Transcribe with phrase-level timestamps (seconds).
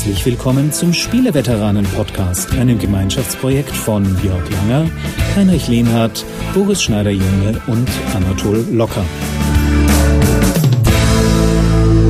[0.00, 4.90] Herzlich willkommen zum Spieleveteranen-Podcast, einem Gemeinschaftsprojekt von Jörg Langer,
[5.36, 6.24] Heinrich Lehnhardt,
[6.54, 9.04] Boris Schneider-Junge und Anatol Locker.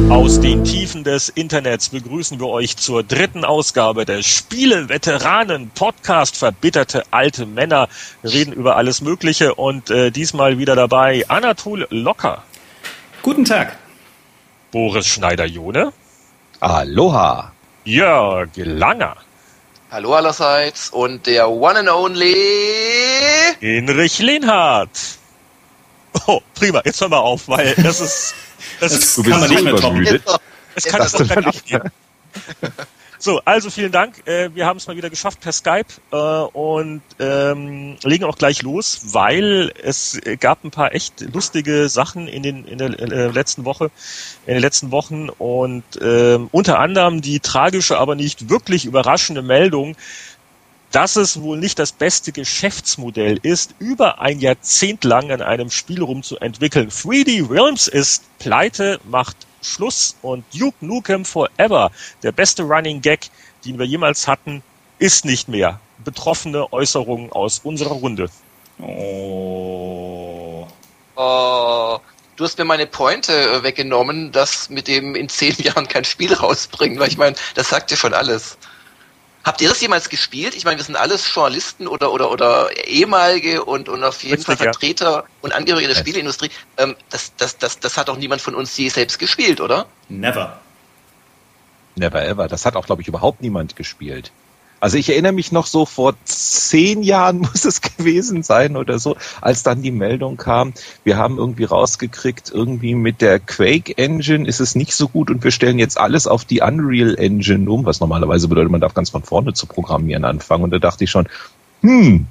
[0.09, 7.45] Aus den Tiefen des Internets begrüßen wir euch zur dritten Ausgabe des Spiele-Veteranen-Podcast Verbitterte alte
[7.45, 7.89] Männer.
[8.23, 12.45] Wir reden über alles Mögliche und äh, diesmal wieder dabei Anatol Locker.
[13.23, 13.77] Guten Tag.
[14.71, 15.93] Boris Schneider-Jone.
[16.61, 17.51] Aloha.
[17.91, 19.17] Jörg Langer.
[19.91, 22.37] Hallo allerseits und der One and Only
[23.59, 25.19] Hinrich Lehnhardt.
[26.29, 28.35] Oh, prima, jetzt hören wir auf, weil das ist.
[28.79, 30.23] Das, das ist, kann man nicht mehr toppen.
[30.77, 31.91] Es kann das, das doch abgehen.
[33.23, 34.27] So, also vielen Dank.
[34.27, 38.63] Äh, wir haben es mal wieder geschafft per Skype äh, und ähm, legen auch gleich
[38.63, 43.67] los, weil es gab ein paar echt lustige Sachen in den in der, der letzten
[43.67, 43.91] Woche,
[44.47, 49.97] in den letzten Wochen und ähm, unter anderem die tragische, aber nicht wirklich überraschende Meldung,
[50.91, 56.03] dass es wohl nicht das beste Geschäftsmodell ist, über ein Jahrzehnt lang an einem Spiel
[56.03, 56.89] rumzuentwickeln.
[56.89, 61.91] 3D Realms ist pleite, macht Schluss und Duke Nukem Forever,
[62.23, 63.31] der beste Running Gag,
[63.65, 64.63] den wir jemals hatten,
[64.99, 65.81] ist nicht mehr.
[66.05, 68.31] Betroffene Äußerungen aus unserer Runde.
[68.79, 70.67] Oh.
[71.17, 71.99] Oh.
[72.37, 76.33] Du hast mir meine Pointe äh, weggenommen, dass mit dem in zehn Jahren kein Spiel
[76.33, 78.57] rausbringen, weil ich meine, das sagt ja schon alles.
[79.43, 80.55] Habt ihr das jemals gespielt?
[80.55, 84.57] Ich meine, wir sind alles Journalisten oder oder oder ehemalige und und auf jeden Fall
[84.57, 85.25] Vertreter ja.
[85.41, 86.51] und Angehörige der Spieleindustrie.
[86.77, 89.87] Ähm, das, das, das, das hat doch niemand von uns je selbst gespielt, oder?
[90.09, 90.59] Never.
[91.97, 92.49] Never ever.
[92.49, 94.31] Das hat auch, glaube ich, überhaupt niemand gespielt.
[94.81, 99.17] Also ich erinnere mich noch so vor zehn Jahren muss es gewesen sein oder so,
[99.41, 100.73] als dann die Meldung kam,
[101.05, 105.45] wir haben irgendwie rausgekriegt, irgendwie mit der Quake Engine ist es nicht so gut und
[105.45, 109.11] wir stellen jetzt alles auf die Unreal Engine um, was normalerweise bedeutet, man darf ganz
[109.11, 110.65] von vorne zu programmieren anfangen.
[110.65, 111.29] Und da dachte ich schon,
[111.83, 112.27] hm,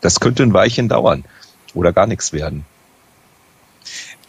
[0.00, 1.24] das könnte ein Weilchen dauern
[1.74, 2.66] oder gar nichts werden.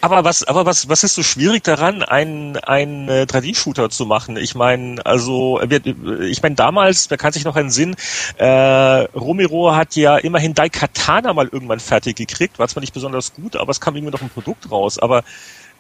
[0.04, 4.36] Aber was, aber was, was ist so schwierig daran, einen, einen 3D-Shooter äh, zu machen?
[4.36, 7.96] Ich meine, also, ich meine, damals, da kann sich noch ein Sinn,
[8.36, 13.56] äh, Romero hat ja immerhin Daikatana mal irgendwann fertig gekriegt, war zwar nicht besonders gut,
[13.56, 15.00] aber es kam irgendwie noch ein Produkt raus.
[15.00, 15.24] Aber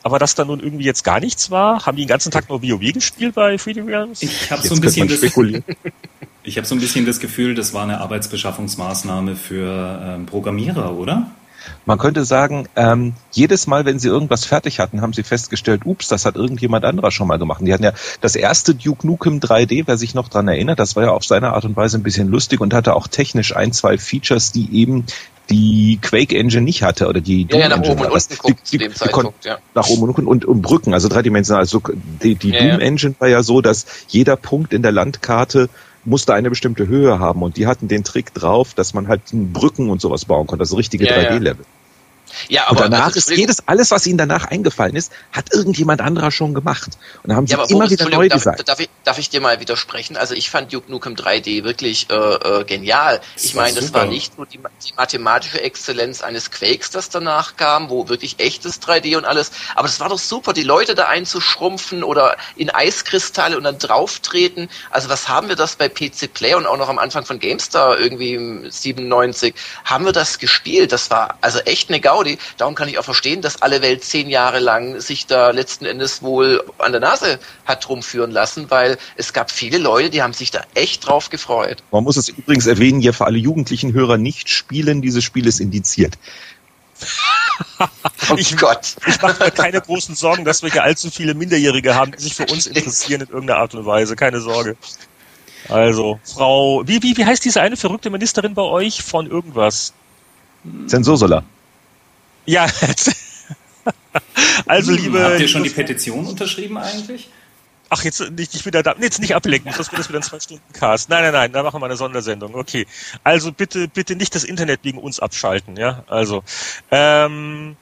[0.03, 2.63] aber dass da nun irgendwie jetzt gar nichts war, haben die den ganzen Tag nur
[2.63, 4.21] WoW gespielt bei 3D Realms?
[4.21, 5.21] Ich habe so ein bisschen das,
[6.43, 11.29] ich habe so ein bisschen das Gefühl, das war eine Arbeitsbeschaffungsmaßnahme für ähm, Programmierer, oder?
[11.85, 16.07] Man könnte sagen, ähm, jedes Mal, wenn sie irgendwas fertig hatten, haben sie festgestellt, ups,
[16.07, 17.59] das hat irgendjemand anderer schon mal gemacht.
[17.59, 20.95] Und die hatten ja das erste Duke Nukem 3D, wer sich noch dran erinnert, das
[20.95, 23.71] war ja auf seine Art und Weise ein bisschen lustig und hatte auch technisch ein,
[23.71, 25.05] zwei Features, die eben
[25.49, 27.93] die Quake Engine nicht hatte oder die Doom ja, ja, nach Engine.
[27.93, 29.57] Oben und unten guckt, die, zu dem Zeitpunkt, ja.
[29.75, 31.61] Nach oben und unten und, und Brücken, also dreidimensional.
[31.61, 31.81] Also
[32.23, 35.69] die, die ja, Doom Engine war ja so, dass jeder Punkt in der Landkarte
[36.05, 39.89] musste eine bestimmte Höhe haben und die hatten den Trick drauf, dass man halt Brücken
[39.89, 41.65] und sowas bauen konnte, also richtige ja, 3D-Level.
[41.65, 41.82] Ja,
[42.65, 46.31] aber und danach also, ist jedes, alles, was ihnen danach eingefallen ist, hat irgendjemand anderer
[46.31, 46.97] schon gemacht.
[47.23, 48.67] Und da haben sie ja, immer Boris, wieder neu darf, gesagt.
[48.67, 50.17] Darf ich, darf ich dir mal widersprechen?
[50.17, 53.21] Also ich fand Duke Nukem 3D wirklich äh, äh, genial.
[53.35, 57.55] Das ich meine, das war nicht nur die, die, mathematische Exzellenz eines Quakes, das danach
[57.57, 61.07] kam, wo wirklich echtes 3D und alles, aber das war doch super, die Leute da
[61.07, 64.69] einzuschrumpfen oder in Eiskristalle und dann drauftreten.
[64.89, 67.99] Also was haben wir das bei PC Play und auch noch am Anfang von GameStar
[67.99, 69.53] irgendwie im 97,
[69.85, 70.91] haben wir das gespielt?
[70.91, 72.22] Das war also echt eine Gaudi.
[72.23, 72.37] Gaudi.
[72.57, 76.21] Darum kann ich auch verstehen, dass alle Welt zehn Jahre lang sich da letzten Endes
[76.21, 80.51] wohl an der Nase hat rumführen lassen, weil es gab viele Leute, die haben sich
[80.51, 81.83] da echt drauf gefreut.
[81.91, 85.01] Man muss es übrigens erwähnen, hier für alle jugendlichen Hörer nicht spielen.
[85.01, 86.17] Dieses Spiel ist indiziert.
[88.29, 88.95] oh ich, Gott.
[89.07, 92.35] Ich mache mir keine großen Sorgen, dass wir hier allzu viele Minderjährige haben, die sich
[92.35, 94.15] für uns interessieren in irgendeiner Art und Weise.
[94.15, 94.77] Keine Sorge.
[95.69, 99.93] Also, Frau, wie, wie, wie heißt diese eine verrückte Ministerin bei euch von irgendwas?
[100.87, 101.43] Zensursola.
[102.45, 102.65] Ja,
[104.65, 105.23] also hm, liebe.
[105.23, 107.29] Habt ihr schon die Petition unterschrieben eigentlich?
[107.89, 110.39] Ach, jetzt nicht, nicht wieder da, jetzt nicht ablenken, das wird das wieder ein zwei
[110.39, 111.09] Stunden Cast.
[111.09, 112.55] Nein, nein, nein, da machen wir eine Sondersendung.
[112.55, 112.87] Okay.
[113.23, 116.03] Also bitte, bitte nicht das Internet wegen uns abschalten, ja.
[116.07, 116.43] Also,
[116.89, 117.75] ähm,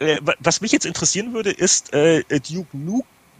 [0.00, 2.76] äh, was mich jetzt interessieren würde, ist, äh, Duke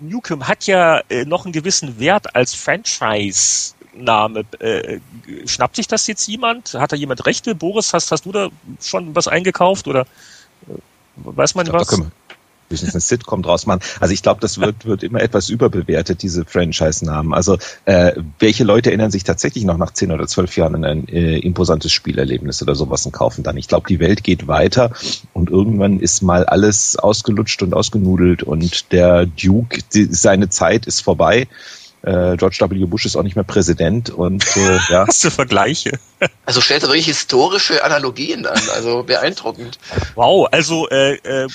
[0.01, 3.75] Nukem hat ja äh, noch einen gewissen Wert als Franchise.
[3.97, 4.45] Name.
[4.59, 4.99] Äh,
[5.47, 6.75] schnappt sich das jetzt jemand?
[6.75, 7.55] Hat da jemand Rechte?
[7.55, 8.49] Boris, hast, hast du da
[8.81, 10.05] schon was eingekauft oder?
[11.17, 11.89] Weiß man glaub, was?
[11.89, 12.13] Da können
[12.69, 13.81] wir eine Sitcom draus machen.
[14.01, 17.35] Also ich glaube, das wird, wird immer etwas überbewertet, diese Franchise-Namen.
[17.35, 21.09] Also äh, welche Leute erinnern sich tatsächlich noch nach zehn oder zwölf Jahren an ein
[21.09, 23.57] äh, imposantes Spielerlebnis oder sowas und kaufen dann?
[23.57, 24.91] Ich glaube, die Welt geht weiter
[25.33, 31.01] und irgendwann ist mal alles ausgelutscht und ausgenudelt und der Duke, die, seine Zeit ist
[31.01, 31.47] vorbei
[32.05, 32.85] Äh, George W.
[32.85, 35.07] Bush ist auch nicht mehr Präsident und äh, ja.
[35.07, 35.99] Hast du Vergleiche?
[36.45, 39.79] Also stellt er wirklich historische Analogien an, also beeindruckend.
[40.15, 41.49] Wow, also äh, äh,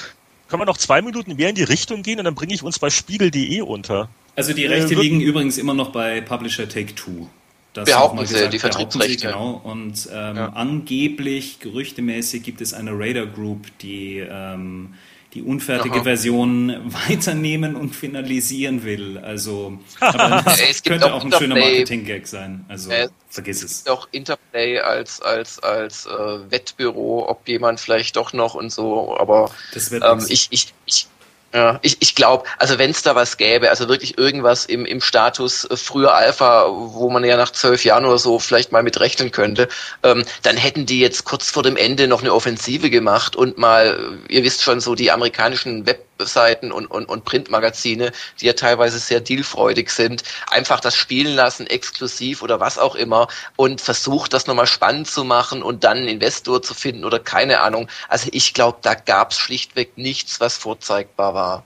[0.47, 2.79] können wir noch zwei Minuten mehr in die Richtung gehen und dann bringe ich uns
[2.79, 4.09] bei spiegel.de unter.
[4.35, 7.27] Also die Rechte äh, liegen übrigens immer noch bei Publisher Take Two.
[7.73, 9.27] Das behaupten sie, gesagt, die Vertriebsrechte.
[9.27, 9.61] Genau.
[9.63, 10.49] Und ähm, ja.
[10.53, 14.95] angeblich, gerüchtemäßig, gibt es eine Raider Group, die ähm,
[15.33, 16.03] die unfertige Aha.
[16.03, 19.17] Version weiternehmen und finalisieren will.
[19.19, 22.65] Also, aber das könnte auch, auch ein schöner Marketing-Gag sein.
[22.67, 23.71] Also, äh, vergiss es.
[23.71, 28.71] Es gibt auch Interplay als, als, als äh, Wettbüro, ob jemand vielleicht doch noch und
[28.71, 29.51] so, aber
[29.91, 31.07] ähm, ich, ich, ich,
[31.53, 35.01] ja, ich, ich glaube, also wenn es da was gäbe, also wirklich irgendwas im, im
[35.01, 38.99] Status äh, früher Alpha, wo man ja nach zwölf Jahren oder so vielleicht mal mit
[38.99, 39.67] rechnen könnte,
[40.03, 44.19] ähm, dann hätten die jetzt kurz vor dem Ende noch eine Offensive gemacht und mal,
[44.27, 45.85] ihr wisst schon, so die amerikanischen
[46.19, 51.65] Webseiten und, und, und Printmagazine, die ja teilweise sehr dealfreudig sind, einfach das spielen lassen,
[51.65, 56.07] exklusiv oder was auch immer und versucht, das nochmal spannend zu machen und dann einen
[56.07, 57.87] Investor zu finden oder keine Ahnung.
[58.09, 61.63] Also ich glaube, da gab es schlichtweg nichts, was vorzeigbar war.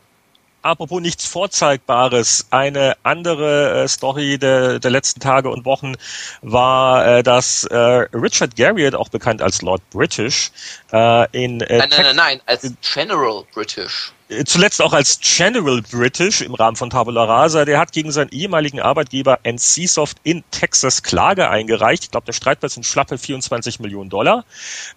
[0.64, 5.96] Apropos nichts Vorzeigbares, eine andere äh, Story der, der letzten Tage und Wochen
[6.42, 10.52] war, äh, dass äh, Richard Garriott, auch bekannt als Lord British,
[10.94, 14.14] äh, in äh, Nein, nein, nein, nein, als General British
[14.46, 18.80] zuletzt auch als General British im Rahmen von Tabula Rasa, der hat gegen seinen ehemaligen
[18.80, 22.04] Arbeitgeber NCSoft in Texas Klage eingereicht.
[22.04, 24.46] Ich glaube, der Streitpreis sind schlappe 24 Millionen Dollar.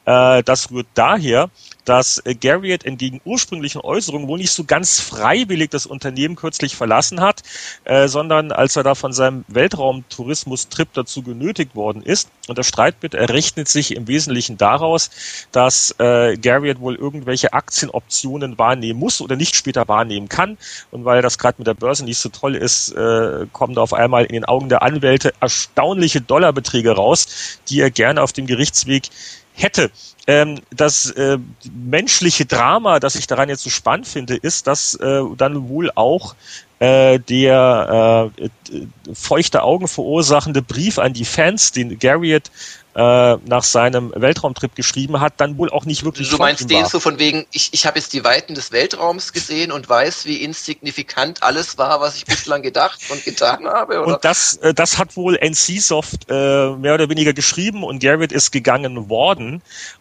[0.04, 1.50] Äh, das rührt daher,
[1.86, 7.20] dass äh, Garriott entgegen ursprünglichen Äußerungen wohl nicht so ganz freiwillig das Unternehmen kürzlich verlassen
[7.20, 7.42] hat,
[7.84, 12.28] äh, sondern als er da von seinem Weltraumtourismus-Trip dazu genötigt worden ist.
[12.48, 15.10] Und der Streitbild errechnet sich im Wesentlichen daraus,
[15.52, 20.58] dass äh, Garriott wohl irgendwelche Aktienoptionen wahrnehmen muss oder nicht später wahrnehmen kann.
[20.90, 23.92] Und weil das gerade mit der Börse nicht so toll ist, äh, kommen da auf
[23.92, 29.10] einmal in den Augen der Anwälte erstaunliche Dollarbeträge raus, die er gerne auf dem Gerichtsweg
[29.56, 29.90] hätte.
[30.26, 31.38] Ähm, das äh,
[31.72, 36.34] menschliche Drama, das ich daran jetzt so spannend finde, ist, dass äh, dann wohl auch
[36.78, 42.50] äh, der äh, feuchte Augen verursachende Brief an die Fans, den Garriott
[42.96, 46.98] äh, nach seinem Weltraumtrip geschrieben hat, dann wohl auch nicht wirklich Du meinst den so
[46.98, 51.42] von wegen, ich, ich habe jetzt die Weiten des Weltraums gesehen und weiß, wie insignifikant
[51.42, 54.00] alles war, was ich bislang gedacht und getan habe?
[54.00, 54.14] Oder?
[54.14, 58.50] Und das, äh, das hat wohl NC-Soft äh, mehr oder weniger geschrieben und Garrett ist
[58.50, 59.60] gegangen worden.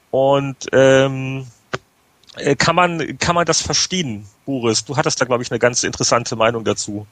[0.10, 1.48] Und ähm,
[2.38, 4.86] äh, kann man, kann man das verstehen, Boris?
[4.86, 7.06] Du hattest da, glaube ich, eine ganz interessante Meinung dazu.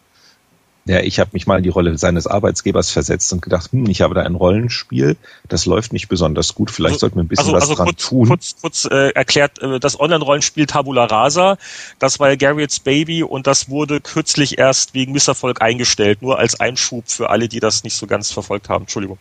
[0.85, 4.01] Ja, ich habe mich mal in die Rolle seines Arbeitsgebers versetzt und gedacht, hm, ich
[4.01, 5.15] habe da ein Rollenspiel,
[5.47, 7.85] das läuft nicht besonders gut, vielleicht also, sollten wir ein bisschen also, was also dran
[7.85, 8.27] kurz, tun.
[8.27, 11.57] Kurz, kurz äh, erklärt, äh, das Online-Rollenspiel Tabula Rasa,
[12.00, 16.59] das war ja Garrett's Baby und das wurde kürzlich erst wegen Misserfolg eingestellt, nur als
[16.59, 18.83] Einschub für alle, die das nicht so ganz verfolgt haben.
[18.83, 19.19] Entschuldigung.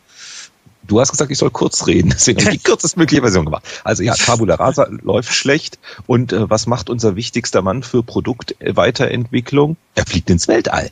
[0.84, 3.62] Du hast gesagt, ich soll kurz reden, deswegen habe ich die kürzestmögliche Version gemacht.
[3.84, 5.78] Also ja, Tabula Rasa läuft schlecht.
[6.08, 9.76] Und äh, was macht unser wichtigster Mann für Produktweiterentwicklung?
[9.94, 10.90] Er fliegt ins Weltall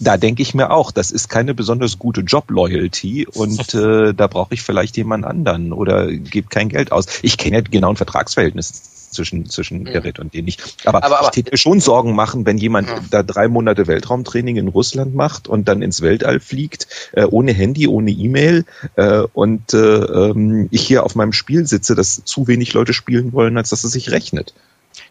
[0.00, 4.54] da denke ich mir auch, das ist keine besonders gute Job-Loyalty und äh, da brauche
[4.54, 7.06] ich vielleicht jemand anderen oder gebe kein Geld aus.
[7.22, 9.84] Ich kenne ja genau ein Vertragsverhältnis zwischen, zwischen mhm.
[9.84, 10.76] Gerrit und den nicht.
[10.84, 13.00] Aber, aber, aber ich mir schon Sorgen machen, wenn jemand ja.
[13.10, 17.86] da drei Monate Weltraumtraining in Russland macht und dann ins Weltall fliegt, äh, ohne Handy,
[17.86, 18.64] ohne E-Mail
[18.96, 23.32] äh, und äh, ähm, ich hier auf meinem Spiel sitze, das zu wenig Leute spielen
[23.32, 24.54] wollen, als dass es sich rechnet.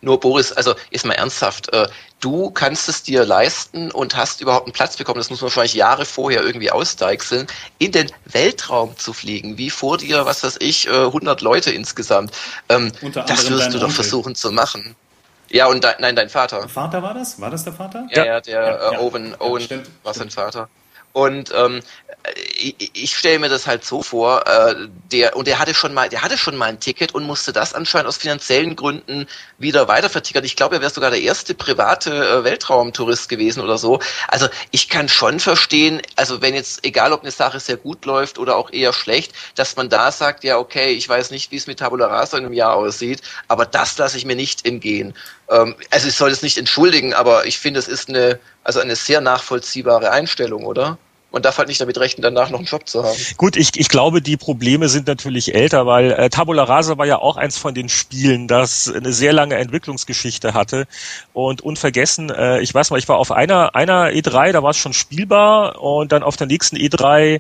[0.02, 1.88] Nur Boris, also ist mal ernsthaft, äh,
[2.22, 5.74] du kannst es dir leisten und hast überhaupt einen Platz bekommen, das muss man wahrscheinlich
[5.74, 7.48] Jahre vorher irgendwie ausdeichseln,
[7.80, 12.32] in den Weltraum zu fliegen, wie vor dir, was weiß ich, äh, 100 Leute insgesamt.
[12.70, 14.96] Ähm, das wirst du doch versuchen zu machen.
[15.50, 16.70] Ja, und de nein, dein Vater.
[16.70, 17.42] Vater war das?
[17.42, 18.08] War das der Vater?
[18.12, 20.70] Ja, ja, der ja, äh, Owen, Owen ja, war sein Vater.
[21.12, 21.82] Und ähm,
[22.58, 24.76] ich, ich stelle mir das halt so vor, äh,
[25.12, 27.74] der und der hatte schon mal, der hatte schon mal ein Ticket und musste das
[27.74, 30.44] anscheinend aus finanziellen Gründen wieder weiter vertickern.
[30.44, 34.00] Ich glaube, er wäre sogar der erste private äh, Weltraumtourist gewesen oder so.
[34.28, 38.38] Also ich kann schon verstehen, also wenn jetzt egal, ob eine Sache sehr gut läuft
[38.38, 41.68] oder auch eher schlecht, dass man da sagt, ja okay, ich weiß nicht, wie es
[41.68, 45.14] mit Tabula Rasa in einem Jahr aussieht, aber das lasse ich mir nicht entgehen.
[45.50, 48.96] Ähm, also ich soll es nicht entschuldigen, aber ich finde, es ist eine also eine
[48.96, 51.00] sehr nachvollziehbare Einstellung, oder?
[51.32, 53.18] Man darf halt nicht damit rechnen, danach noch einen Job zu haben.
[53.38, 57.20] Gut, ich, ich glaube, die Probleme sind natürlich älter, weil äh, Tabula Rasa war ja
[57.20, 60.88] auch eins von den Spielen, das eine sehr lange Entwicklungsgeschichte hatte.
[61.34, 64.78] Und unvergessen, äh, ich weiß mal, ich war auf einer, einer E3, da war es
[64.78, 67.40] schon spielbar und dann auf der nächsten E3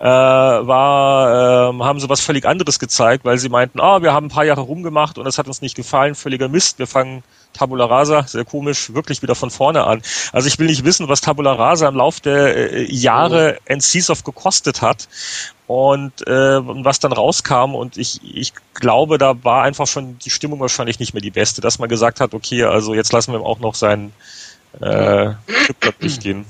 [0.00, 4.26] äh, war, äh, haben sie was völlig anderes gezeigt, weil sie meinten, ah, wir haben
[4.26, 7.86] ein paar Jahre rumgemacht und das hat uns nicht gefallen, völliger Mist, wir fangen Tabula
[7.86, 10.02] Rasa, sehr komisch, wirklich wieder von vorne an.
[10.32, 13.74] Also ich will nicht wissen, was Tabula Rasa im Laufe der äh, Jahre oh.
[13.74, 15.08] NCSoft gekostet hat
[15.66, 20.60] und äh, was dann rauskam und ich, ich glaube, da war einfach schon die Stimmung
[20.60, 23.46] wahrscheinlich nicht mehr die beste, dass man gesagt hat, okay, also jetzt lassen wir ihm
[23.46, 24.12] auch noch seinen
[24.80, 25.30] äh,
[25.66, 26.46] Chipblock durchgehen.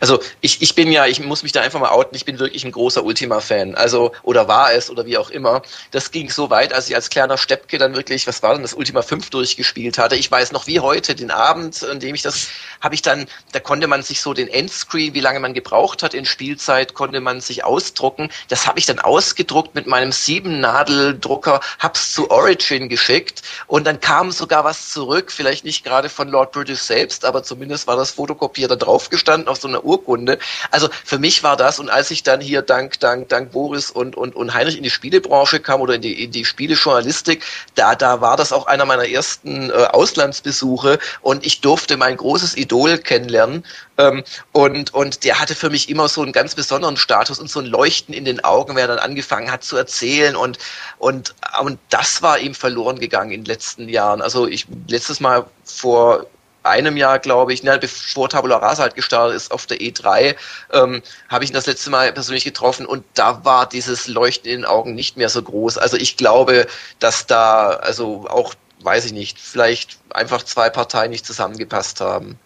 [0.00, 2.64] Also ich, ich bin ja, ich muss mich da einfach mal outen, ich bin wirklich
[2.64, 3.74] ein großer Ultima-Fan.
[3.74, 5.62] Also, oder war es, oder wie auch immer.
[5.90, 8.74] Das ging so weit, als ich als kleiner Steppke dann wirklich, was war denn das,
[8.74, 10.16] Ultima 5 durchgespielt hatte.
[10.16, 12.48] Ich weiß noch wie heute, den Abend, an dem ich das,
[12.80, 16.14] habe ich dann, da konnte man sich so den Endscreen, wie lange man gebraucht hat
[16.14, 18.30] in Spielzeit, konnte man sich ausdrucken.
[18.48, 24.30] Das habe ich dann ausgedruckt mit meinem Sieben-Nadel-Drucker, hab's zu Origin geschickt und dann kam
[24.30, 28.68] sogar was zurück, vielleicht nicht gerade von Lord British selbst, aber zumindest war das Fotokopier
[28.68, 30.38] da drauf gestanden auf so einer Urkunde.
[30.70, 34.16] Also für mich war das, und als ich dann hier dank, dank, dank Boris und,
[34.16, 37.42] und, und Heinrich in die Spielebranche kam oder in die, in die Spielejournalistik,
[37.74, 42.56] da, da war das auch einer meiner ersten äh, Auslandsbesuche und ich durfte mein großes
[42.56, 43.64] Idol kennenlernen.
[43.96, 47.60] Ähm, und, und der hatte für mich immer so einen ganz besonderen Status und so
[47.60, 50.58] ein Leuchten in den Augen, wer dann angefangen hat zu erzählen und,
[50.98, 54.20] und, und das war ihm verloren gegangen in den letzten Jahren.
[54.20, 56.26] Also ich letztes Mal vor
[56.64, 60.34] einem Jahr, glaube ich, ne, bevor Tabula Rasa halt gestartet ist auf der E3,
[60.72, 64.60] ähm, habe ich ihn das letzte Mal persönlich getroffen und da war dieses Leuchten in
[64.60, 65.78] den Augen nicht mehr so groß.
[65.78, 66.66] Also ich glaube,
[66.98, 72.38] dass da, also auch, weiß ich nicht, vielleicht einfach zwei Parteien nicht zusammengepasst haben.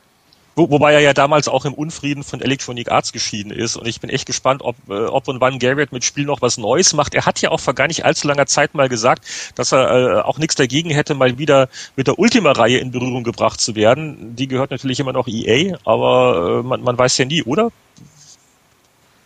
[0.58, 3.76] Wo, wobei er ja damals auch im Unfrieden von Electronic Arts geschieden ist.
[3.76, 6.58] Und ich bin echt gespannt, ob, äh, ob und wann Garrett mit Spiel noch was
[6.58, 7.14] Neues macht.
[7.14, 9.24] Er hat ja auch vor gar nicht allzu langer Zeit mal gesagt,
[9.54, 13.60] dass er äh, auch nichts dagegen hätte, mal wieder mit der Ultima-Reihe in Berührung gebracht
[13.60, 14.34] zu werden.
[14.34, 17.70] Die gehört natürlich immer noch EA, aber äh, man, man weiß ja nie, oder?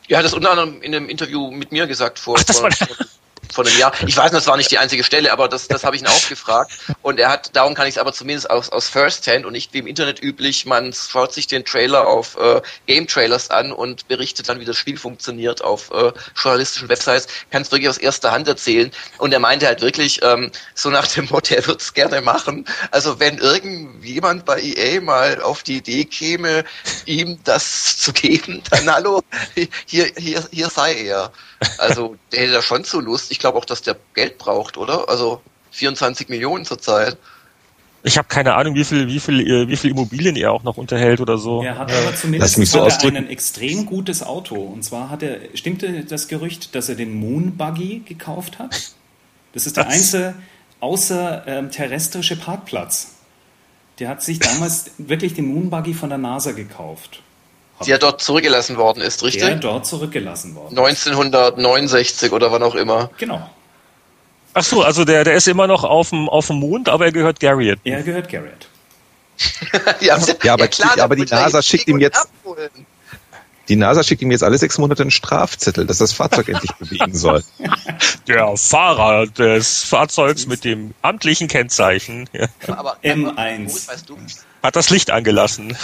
[0.08, 3.06] Er hat das unter anderem in einem Interview mit mir gesagt vor, Ach, vor, vor,
[3.52, 3.92] von einem Jahr.
[4.06, 6.28] Ich weiß, das war nicht die einzige Stelle, aber das, das habe ich ihn auch
[6.28, 6.72] gefragt.
[7.02, 9.72] Und er hat, darum kann ich es aber zumindest aus, aus First Hand und nicht
[9.72, 14.08] wie im Internet üblich, man schaut sich den Trailer auf äh, Game Trailers an und
[14.08, 18.32] berichtet dann, wie das Spiel funktioniert auf äh, journalistischen Websites, kann es wirklich aus erster
[18.32, 18.90] Hand erzählen.
[19.18, 22.64] Und er meinte halt wirklich, ähm, so nach dem Motto, er würde es gerne machen.
[22.90, 26.64] Also wenn irgendjemand bei EA mal auf die Idee käme,
[27.06, 29.22] ihm das zu geben, dann hallo,
[29.86, 31.32] hier, hier, hier sei er.
[31.78, 33.30] Also der hätte da schon zu Lust.
[33.30, 35.08] Ich glaube auch, dass der Geld braucht, oder?
[35.08, 35.40] Also
[35.72, 37.18] 24 Millionen zurzeit.
[38.04, 40.76] Ich habe keine Ahnung, wie viel, wie viel, äh, wie viel Immobilien er auch noch
[40.76, 41.62] unterhält oder so.
[41.62, 44.56] Er hat aber zumindest mich so hat ein extrem gutes Auto.
[44.56, 48.92] Und zwar hat er, stimmte das Gerücht, dass er den Moon Buggy gekauft hat?
[49.52, 50.34] Das ist der einzige
[50.80, 53.14] außerterrestrische ähm, Parkplatz.
[53.98, 57.22] Der hat sich damals wirklich den Moon Buggy von der NASA gekauft.
[57.84, 59.42] Die ja dort zurückgelassen worden ist, richtig?
[59.42, 60.78] Der dort zurückgelassen worden.
[60.78, 63.10] 1969 oder wann auch immer.
[63.18, 63.48] Genau.
[64.54, 67.12] Ach so, also der, der ist immer noch auf dem, auf dem Mond, aber er
[67.12, 67.78] gehört Garriott.
[67.84, 68.68] Er gehört Garriott.
[70.00, 72.18] ja, ja, aber, klar, aber die NASA schickt ihm jetzt.
[72.18, 72.70] Abholen.
[73.68, 77.14] Die NASA schickt ihm jetzt alle sechs Monate einen Strafzettel, dass das Fahrzeug endlich bewegen
[77.14, 77.42] soll.
[78.28, 82.48] Der Fahrer des Fahrzeugs mit dem amtlichen Kennzeichen ja.
[82.66, 83.88] aber, M1
[84.62, 85.76] hat das Licht angelassen.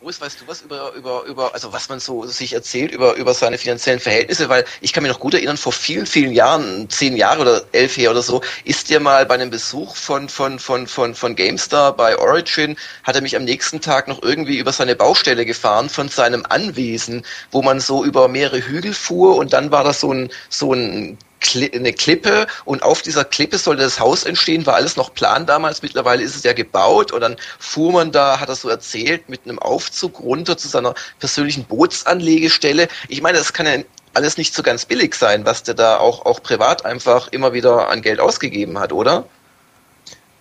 [0.00, 3.34] Boris, weißt du was über, über, über, also was man so sich erzählt über, über
[3.34, 4.48] seine finanziellen Verhältnisse?
[4.48, 7.98] Weil ich kann mich noch gut erinnern, vor vielen, vielen Jahren, zehn Jahre oder elf
[7.98, 11.94] her oder so, ist dir mal bei einem Besuch von, von, von, von, von GameStar
[11.94, 16.08] bei Origin, hat er mich am nächsten Tag noch irgendwie über seine Baustelle gefahren von
[16.08, 20.30] seinem Anwesen, wo man so über mehrere Hügel fuhr und dann war das so ein,
[20.48, 21.18] so ein
[21.54, 25.82] eine Klippe und auf dieser Klippe sollte das Haus entstehen, war alles noch Plan damals,
[25.82, 29.42] mittlerweile ist es ja gebaut und dann fuhr man da, hat er so erzählt, mit
[29.44, 32.88] einem Aufzug runter zu seiner persönlichen Bootsanlegestelle.
[33.08, 33.78] Ich meine, das kann ja
[34.14, 37.88] alles nicht so ganz billig sein, was der da auch, auch privat einfach immer wieder
[37.88, 39.24] an Geld ausgegeben hat, oder?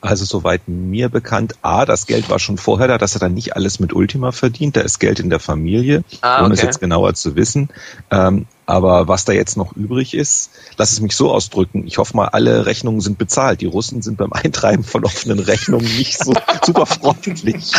[0.02, 3.56] Also soweit mir bekannt, A, das Geld war schon vorher da, dass er dann nicht
[3.56, 6.46] alles mit Ultima verdient, da ist Geld in der Familie, ah, okay.
[6.46, 7.70] ohne es jetzt genauer zu wissen.
[8.10, 11.86] Ähm, aber was da jetzt noch übrig ist, lass es mich so ausdrücken.
[11.86, 13.60] Ich hoffe mal, alle Rechnungen sind bezahlt.
[13.62, 17.74] Die Russen sind beim Eintreiben von offenen Rechnungen nicht so super freundlich.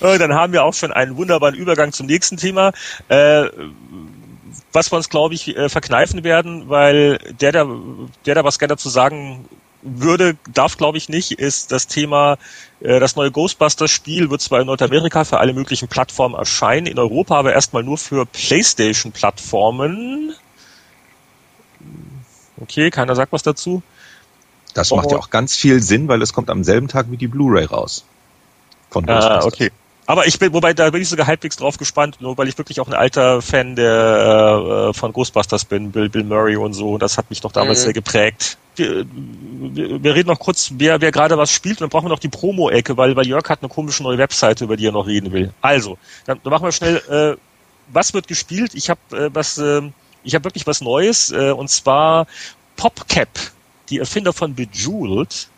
[0.00, 2.72] dann haben wir auch schon einen wunderbaren Übergang zum nächsten Thema.
[3.08, 3.48] Äh,
[4.72, 7.66] was wir uns, glaube ich, äh, verkneifen werden, weil der, der,
[8.26, 9.44] der da was gerne dazu sagen
[9.96, 12.38] würde, darf glaube ich nicht, ist das Thema,
[12.80, 17.38] äh, das neue Ghostbusters-Spiel wird zwar in Nordamerika für alle möglichen Plattformen erscheinen, in Europa
[17.38, 20.34] aber erstmal nur für PlayStation-Plattformen.
[22.60, 23.82] Okay, keiner sagt was dazu.
[24.74, 27.28] Das macht ja auch ganz viel Sinn, weil es kommt am selben Tag wie die
[27.28, 28.04] Blu-ray raus.
[28.90, 29.44] Von ah, Ghostbusters.
[29.44, 29.70] Ah, okay.
[30.08, 32.80] Aber ich bin, wobei da bin ich sogar halbwegs drauf gespannt, nur weil ich wirklich
[32.80, 36.96] auch ein alter Fan der äh, von Ghostbusters bin, Bill, Bill Murray und so.
[36.96, 37.84] Das hat mich doch damals mhm.
[37.84, 38.56] sehr geprägt.
[38.76, 42.08] Wir, wir, wir, reden noch kurz, wer, wer gerade was spielt, und dann brauchen wir
[42.08, 45.06] noch die Promo-Ecke, weil, weil Jörg hat eine komische neue Webseite, über die er noch
[45.06, 45.52] reden will.
[45.60, 47.38] Also, dann, dann machen wir schnell, äh,
[47.92, 48.74] was wird gespielt?
[48.74, 49.82] Ich habe äh, was, äh,
[50.24, 52.26] ich habe wirklich was Neues, äh, und zwar
[52.76, 53.28] PopCap,
[53.90, 55.48] die Erfinder von Bejeweled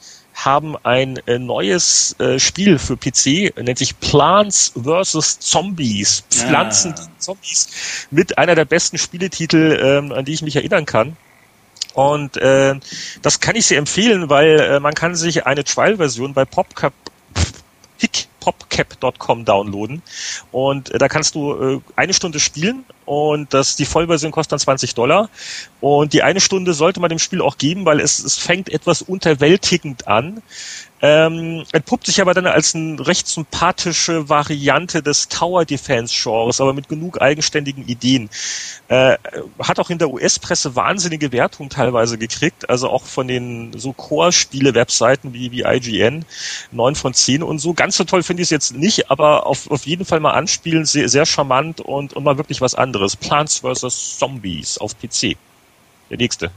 [0.44, 5.38] haben ein äh, neues äh, Spiel für PC, nennt sich Plants vs.
[5.40, 6.24] Zombies.
[6.30, 7.08] Pflanzen ah.
[7.18, 8.06] Zombies.
[8.10, 11.16] Mit einer der besten Spieletitel, ähm, an die ich mich erinnern kann.
[11.94, 12.76] Und äh,
[13.22, 16.92] das kann ich sehr empfehlen, weil äh, man kann sich eine Trial-Version bei PopCap
[18.40, 20.02] popcap.com downloaden.
[20.50, 24.58] Und äh, da kannst du äh, eine Stunde spielen und das, die Vollversion kostet dann
[24.60, 25.30] 20 Dollar.
[25.80, 29.02] Und die eine Stunde sollte man dem Spiel auch geben, weil es, es fängt etwas
[29.02, 30.42] unterwältigend an.
[31.02, 36.74] Ähm, entpuppt sich aber dann als eine recht sympathische Variante des Tower Defense Genres, aber
[36.74, 38.28] mit genug eigenständigen Ideen.
[38.88, 39.16] Äh,
[39.58, 45.32] hat auch in der US-Presse wahnsinnige Wertungen teilweise gekriegt, also auch von den so Core-Spiele-Webseiten
[45.32, 46.26] wie, wie IGN,
[46.70, 47.72] 9 von 10 und so.
[47.72, 50.84] Ganz so toll finde ich es jetzt nicht, aber auf, auf jeden Fall mal anspielen,
[50.84, 52.99] sehr, sehr charmant und, und mal wirklich was anderes.
[53.20, 54.18] Plants vs.
[54.18, 55.36] Zombies auf PC.
[56.10, 56.50] Der nächste.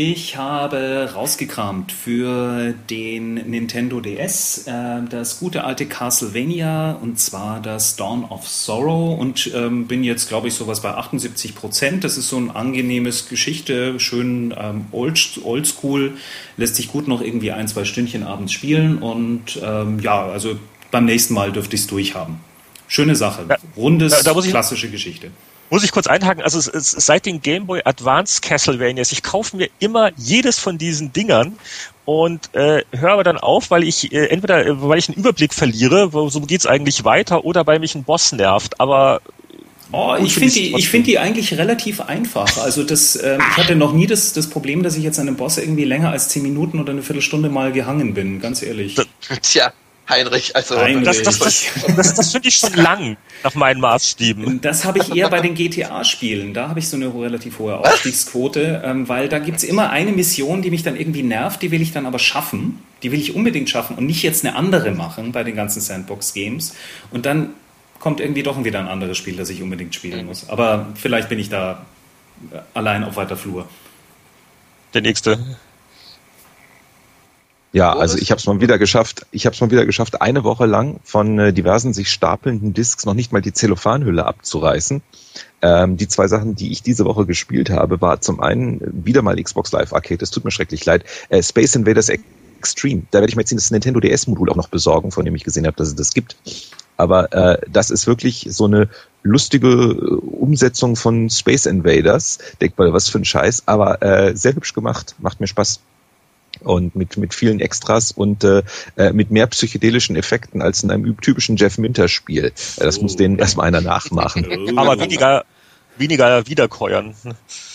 [0.00, 7.96] Ich habe rausgekramt für den Nintendo DS äh, das gute alte Castlevania und zwar das
[7.96, 12.04] Dawn of Sorrow und ähm, bin jetzt, glaube ich, sowas bei 78 Prozent.
[12.04, 16.16] Das ist so ein angenehmes Geschichte, schön ähm, old, oldschool,
[16.56, 20.60] lässt sich gut noch irgendwie ein, zwei Stündchen abends spielen und ähm, ja, also
[20.92, 22.38] beim nächsten Mal dürfte ich es durchhaben.
[22.86, 23.46] Schöne Sache,
[23.76, 25.32] rundes, da, da klassische Geschichte
[25.70, 29.56] muss ich kurz einhaken, also es, es, seit den Game Boy Advance Castlevanias, ich kaufe
[29.56, 31.58] mir immer jedes von diesen Dingern
[32.04, 35.52] und äh, höre aber dann auf, weil ich äh, entweder äh, weil ich einen Überblick
[35.52, 38.80] verliere, wo, so geht's eigentlich weiter, oder weil mich ein Boss nervt.
[38.80, 39.20] Aber
[39.90, 42.58] Oh, ich finde die, ich finde die eigentlich relativ einfach.
[42.58, 45.36] Also das, äh, ich hatte noch nie das, das Problem, dass ich jetzt an einem
[45.36, 48.96] Boss irgendwie länger als zehn Minuten oder eine Viertelstunde mal gehangen bin, ganz ehrlich.
[49.42, 49.72] Tja,
[50.08, 50.56] Heinrich.
[50.56, 51.04] Also Heinrich.
[51.04, 54.60] Das, das, das, das, das finde ich schon lang nach meinen Maßstäben.
[54.60, 56.54] Das habe ich eher bei den GTA-Spielen.
[56.54, 60.12] Da habe ich so eine relativ hohe Aufstiegsquote, ähm, weil da gibt es immer eine
[60.12, 62.82] Mission, die mich dann irgendwie nervt, die will ich dann aber schaffen.
[63.02, 66.74] Die will ich unbedingt schaffen und nicht jetzt eine andere machen bei den ganzen Sandbox-Games.
[67.10, 67.50] Und dann
[68.00, 70.48] kommt irgendwie doch wieder ein anderes Spiel, das ich unbedingt spielen muss.
[70.48, 71.84] Aber vielleicht bin ich da
[72.74, 73.68] allein auf weiter Flur.
[74.94, 75.38] Der nächste.
[77.78, 79.24] Ja, also ich habe es mal wieder geschafft.
[79.30, 83.06] Ich habe es mal wieder geschafft, eine Woche lang von äh, diversen sich stapelnden Discs
[83.06, 85.00] noch nicht mal die Zellophanhülle abzureißen.
[85.62, 89.40] Ähm, die zwei Sachen, die ich diese Woche gespielt habe, war zum einen wieder mal
[89.40, 90.24] Xbox Live Arcade.
[90.24, 91.04] Es tut mir schrecklich leid.
[91.28, 93.02] Äh, Space Invaders Extreme.
[93.12, 95.64] Da werde ich mir jetzt das Nintendo DS-Modul auch noch besorgen, von dem ich gesehen
[95.64, 96.34] habe, dass es das gibt.
[96.96, 98.88] Aber äh, das ist wirklich so eine
[99.22, 102.38] lustige äh, Umsetzung von Space Invaders.
[102.60, 105.14] Denkt mal, was für ein Scheiß, aber äh, sehr hübsch gemacht.
[105.20, 105.78] Macht mir Spaß
[106.62, 108.62] und mit, mit vielen Extras und äh,
[108.96, 112.46] äh, mit mehr psychedelischen Effekten als in einem typischen Jeff Minter Spiel.
[112.46, 113.02] Äh, das oh.
[113.02, 114.78] muss denen erstmal einer nachmachen.
[114.78, 115.44] Aber weniger,
[115.98, 117.14] weniger wiederkäuern.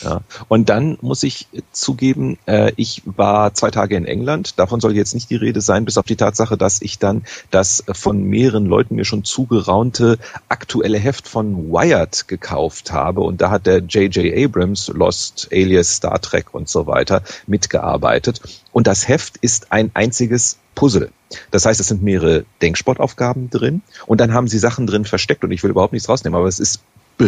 [0.04, 0.22] Ja.
[0.48, 4.60] Und dann muss ich zugeben, äh, ich war zwei Tage in England.
[4.60, 7.84] Davon soll jetzt nicht die Rede sein, bis auf die Tatsache, dass ich dann das
[7.92, 10.18] von mehreren Leuten mir schon zugeraunte
[10.50, 13.22] aktuelle Heft von Wired gekauft habe.
[13.22, 14.46] Und da hat der J.J.
[14.46, 18.42] Abrams, Lost, Alias, Star Trek und so weiter mitgearbeitet.
[18.72, 21.12] Und das Heft ist ein einziges Puzzle.
[21.52, 25.52] Das heißt, es sind mehrere Denksportaufgaben drin und dann haben sie Sachen drin versteckt und
[25.52, 26.82] ich will überhaupt nichts rausnehmen, aber es ist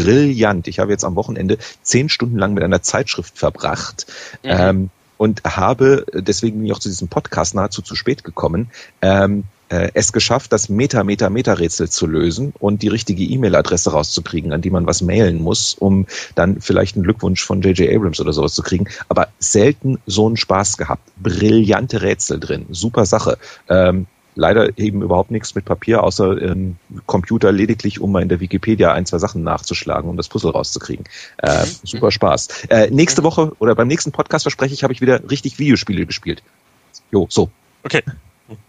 [0.03, 0.67] brillant.
[0.67, 4.07] Ich habe jetzt am Wochenende zehn Stunden lang mit einer Zeitschrift verbracht.
[4.43, 4.49] Mhm.
[4.49, 8.69] Ähm, und habe, deswegen bin ich auch zu diesem Podcast nahezu zu spät gekommen,
[9.01, 14.53] ähm, äh, es geschafft, das Meta, Meta, Meta-Rätsel zu lösen und die richtige E-Mail-Adresse rauszukriegen,
[14.53, 16.05] an die man was mailen muss, um
[16.35, 17.95] dann vielleicht einen Glückwunsch von J.J.
[17.95, 18.87] Abrams oder sowas zu kriegen.
[19.09, 21.09] Aber selten so einen Spaß gehabt.
[21.17, 22.67] Brillante Rätsel drin.
[22.69, 23.37] Super Sache.
[23.67, 28.39] Ähm, leider eben überhaupt nichts mit Papier, außer ähm, Computer lediglich, um mal in der
[28.39, 31.05] Wikipedia ein, zwei Sachen nachzuschlagen, um das Puzzle rauszukriegen.
[31.37, 31.69] Äh, mhm.
[31.83, 32.65] super Spaß.
[32.69, 36.43] Äh, nächste Woche oder beim nächsten Podcast verspreche ich, habe ich wieder richtig Videospiele gespielt.
[37.11, 37.49] Jo, so.
[37.83, 38.03] Okay.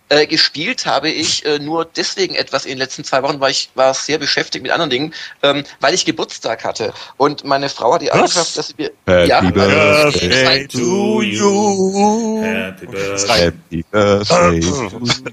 [0.09, 3.71] Äh, gespielt habe ich äh, nur deswegen etwas in den letzten zwei Wochen, weil ich
[3.75, 6.93] war sehr beschäftigt mit anderen Dingen, ähm, weil ich Geburtstag hatte.
[7.17, 8.93] Und meine Frau hat die Eigenschaft, dass sie mir...
[9.07, 12.41] Happy ja, birthday to you.
[12.41, 13.47] Happy birthday.
[13.47, 14.65] Happy birthday.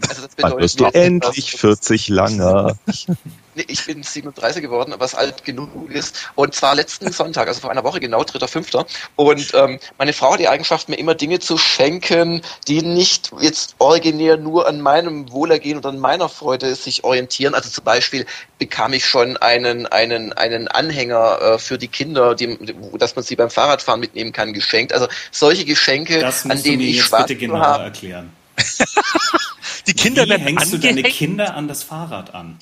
[0.10, 2.76] Also das bedeutet, du endlich 40 langer.
[3.56, 6.30] Nee, ich bin 37 geworden, was alt genug ist.
[6.36, 8.86] Und zwar letzten Sonntag, also vor einer Woche genau, 3.5.
[9.16, 13.76] Und ähm, meine Frau hat die Eigenschaft, mir immer Dinge zu schenken, die nicht jetzt
[13.78, 17.54] originär nur an meinem Wohlergehen oder an meiner Freude sich orientieren.
[17.54, 18.26] Also zum Beispiel
[18.58, 22.58] bekam ich schon einen, einen, einen Anhänger äh, für die Kinder, die,
[22.98, 24.94] dass man sie beim Fahrradfahren mitnehmen kann, geschenkt.
[24.94, 27.84] Also solche Geschenke, an denen ich Spaß bitte genauer habe.
[27.86, 28.32] erklären.
[29.88, 30.74] die Kinder Wie hängst angehängt?
[30.74, 32.58] du deine Kinder an das Fahrrad an?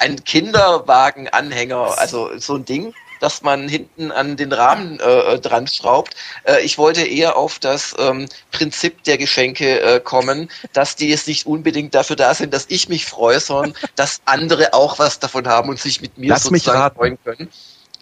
[0.00, 6.16] Ein Kinderwagenanhänger, also so ein Ding, dass man hinten an den Rahmen äh, dran schraubt.
[6.44, 11.28] Äh, ich wollte eher auf das ähm, Prinzip der Geschenke äh, kommen, dass die jetzt
[11.28, 15.46] nicht unbedingt dafür da sind, dass ich mich freue, sondern dass andere auch was davon
[15.46, 17.50] haben und sich mit mir Lass sozusagen freuen können.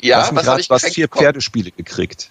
[0.00, 2.30] Ja, Lass was habe ich was vier Pferdespiele gekriegt?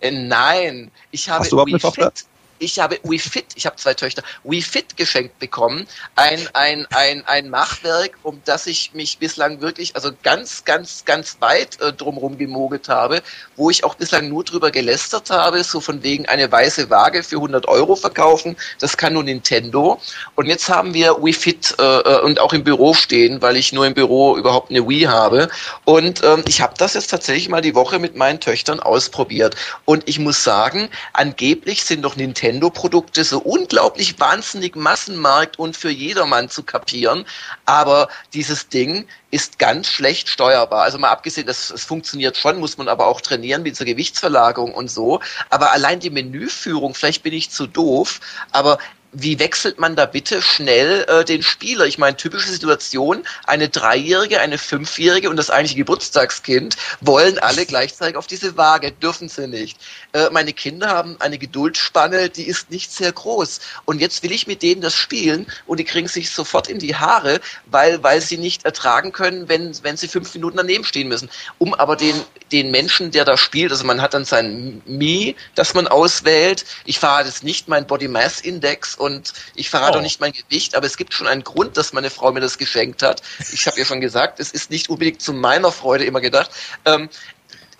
[0.00, 2.12] Äh, nein, ich habe Hast du überhaupt eine Tochter?
[2.14, 2.24] Fit
[2.58, 5.86] ich habe WeFit, ich habe zwei Töchter, WeFit geschenkt bekommen.
[6.16, 11.36] Ein, ein, ein, ein Machwerk, um das ich mich bislang wirklich, also ganz, ganz, ganz
[11.40, 13.22] weit äh, drumherum gemogelt habe,
[13.56, 17.36] wo ich auch bislang nur drüber gelästert habe, so von wegen eine weiße Waage für
[17.36, 18.56] 100 Euro verkaufen.
[18.80, 20.00] Das kann nur Nintendo.
[20.34, 23.86] Und jetzt haben wir WeFit äh, äh, und auch im Büro stehen, weil ich nur
[23.86, 25.48] im Büro überhaupt eine Wii habe.
[25.84, 29.54] Und ähm, ich habe das jetzt tatsächlich mal die Woche mit meinen Töchtern ausprobiert.
[29.84, 35.90] Und ich muss sagen, angeblich sind doch Nintendo Nintendo-Produkte so unglaublich wahnsinnig Massenmarkt und für
[35.90, 37.24] jedermann zu kapieren.
[37.66, 40.82] Aber dieses Ding ist ganz schlecht steuerbar.
[40.82, 44.72] Also mal abgesehen, dass es funktioniert schon, muss man aber auch trainieren mit zur Gewichtsverlagerung
[44.72, 45.20] und so.
[45.50, 48.78] Aber allein die Menüführung, vielleicht bin ich zu doof, aber
[49.12, 51.86] wie wechselt man da bitte schnell äh, den Spieler?
[51.86, 58.16] Ich meine, typische Situation, eine Dreijährige, eine Fünfjährige und das eigentliche Geburtstagskind wollen alle gleichzeitig
[58.16, 59.78] auf diese Waage, dürfen sie nicht.
[60.12, 63.60] Äh, meine Kinder haben eine Geduldsspanne, die ist nicht sehr groß.
[63.86, 66.96] Und jetzt will ich mit denen das spielen und die kriegen sich sofort in die
[66.96, 71.30] Haare, weil, weil sie nicht ertragen können, wenn, wenn sie fünf Minuten daneben stehen müssen.
[71.56, 72.14] Um aber den,
[72.52, 76.66] den Menschen, der da spielt, also man hat dann sein Mi, das man auswählt.
[76.84, 79.98] Ich fahre jetzt nicht mein Body Mass Index und ich verrate oh.
[79.98, 82.58] auch nicht mein Gewicht, aber es gibt schon einen Grund, dass meine Frau mir das
[82.58, 83.22] geschenkt hat.
[83.52, 86.50] Ich habe ja schon gesagt, es ist nicht unbedingt zu meiner Freude immer gedacht.
[86.84, 87.08] Ähm,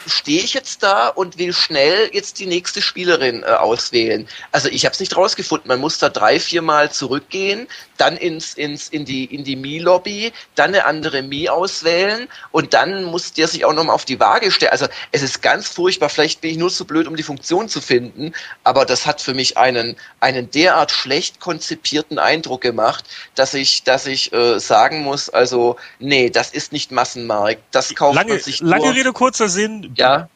[0.07, 4.29] stehe ich jetzt da und will schnell jetzt die nächste Spielerin äh, auswählen.
[4.53, 5.69] Also ich habe es nicht rausgefunden.
[5.69, 10.33] Man muss da drei, vier Mal zurückgehen, dann ins, ins, in die, in die Mi-Lobby,
[10.55, 14.51] dann eine andere Mi auswählen und dann muss der sich auch nochmal auf die Waage
[14.51, 14.73] stellen.
[14.73, 16.09] Also es ist ganz furchtbar.
[16.09, 18.33] Vielleicht bin ich nur zu blöd, um die Funktion zu finden,
[18.65, 24.07] aber das hat für mich einen, einen derart schlecht konzipierten Eindruck gemacht, dass ich, dass
[24.07, 27.63] ich äh, sagen muss, also nee, das ist nicht Massenmarkt.
[27.73, 29.88] Das kauft lange, man sich Lange Rede, kurzer Sinn.
[29.95, 30.29] Ja.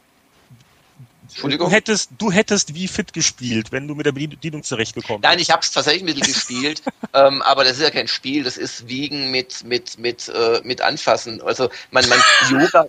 [1.33, 1.69] Entschuldigung.
[1.69, 5.49] Du hättest, du hättest wie fit gespielt, wenn du mit der Bedienung zurechtgekommen Nein, ich
[5.49, 9.31] habe es tatsächlich mit gespielt, ähm, aber das ist ja kein Spiel, das ist Wiegen
[9.31, 11.41] mit mit mit äh, mit Anfassen.
[11.41, 12.87] Also man man Yoga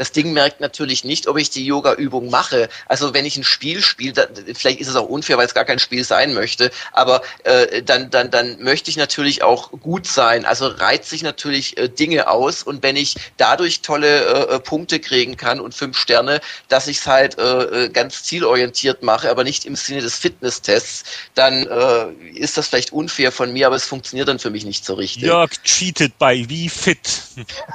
[0.00, 2.70] das Ding merkt natürlich nicht, ob ich die Yoga-Übung mache.
[2.86, 5.78] Also wenn ich ein Spiel spiele, vielleicht ist es auch unfair, weil es gar kein
[5.78, 10.46] Spiel sein möchte, aber äh, dann, dann, dann möchte ich natürlich auch gut sein.
[10.46, 15.00] Also reizt sich natürlich äh, Dinge aus und wenn ich dadurch tolle äh, äh Punkte
[15.00, 19.44] kriegen kann und fünf Sterne, dass ich es halt äh, äh, ganz zielorientiert mache, aber
[19.44, 23.84] nicht im Sinne des Fitnesstests, dann äh, ist das vielleicht unfair von mir, aber es
[23.84, 25.24] funktioniert dann für mich nicht so richtig.
[25.24, 27.20] Jörg cheated bei wie fit.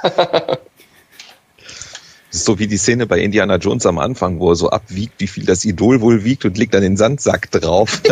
[2.43, 5.45] so wie die Szene bei Indiana Jones am Anfang, wo er so abwiegt, wie viel
[5.45, 8.01] das Idol wohl wiegt und legt dann den Sandsack drauf.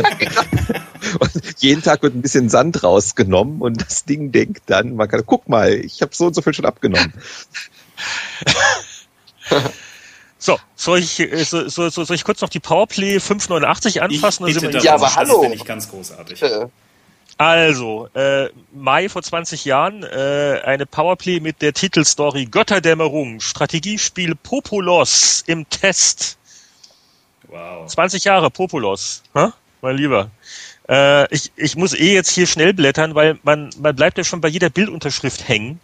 [1.20, 5.24] und jeden Tag wird ein bisschen Sand rausgenommen und das Ding denkt dann, man kann,
[5.26, 7.14] guck mal, ich habe so und so viel schon abgenommen.
[10.46, 14.46] So, soll ich, äh, so, so, soll ich kurz noch die Powerplay 589 anfassen?
[14.46, 15.36] Ich bitte ja, aber hallo.
[15.36, 16.42] Das finde ich ganz großartig.
[16.42, 16.68] Äh.
[17.38, 25.44] Also, äh, Mai vor 20 Jahren, äh, eine Powerplay mit der Titelstory Götterdämmerung, Strategiespiel Populos
[25.48, 26.38] im Test.
[27.48, 27.88] Wow.
[27.88, 29.50] 20 Jahre Populos, hä?
[29.82, 30.32] mein Lieber.
[30.90, 34.42] Äh, ich, ich muss eh jetzt hier schnell blättern, weil man, man bleibt ja schon
[34.42, 35.80] bei jeder Bildunterschrift hängen.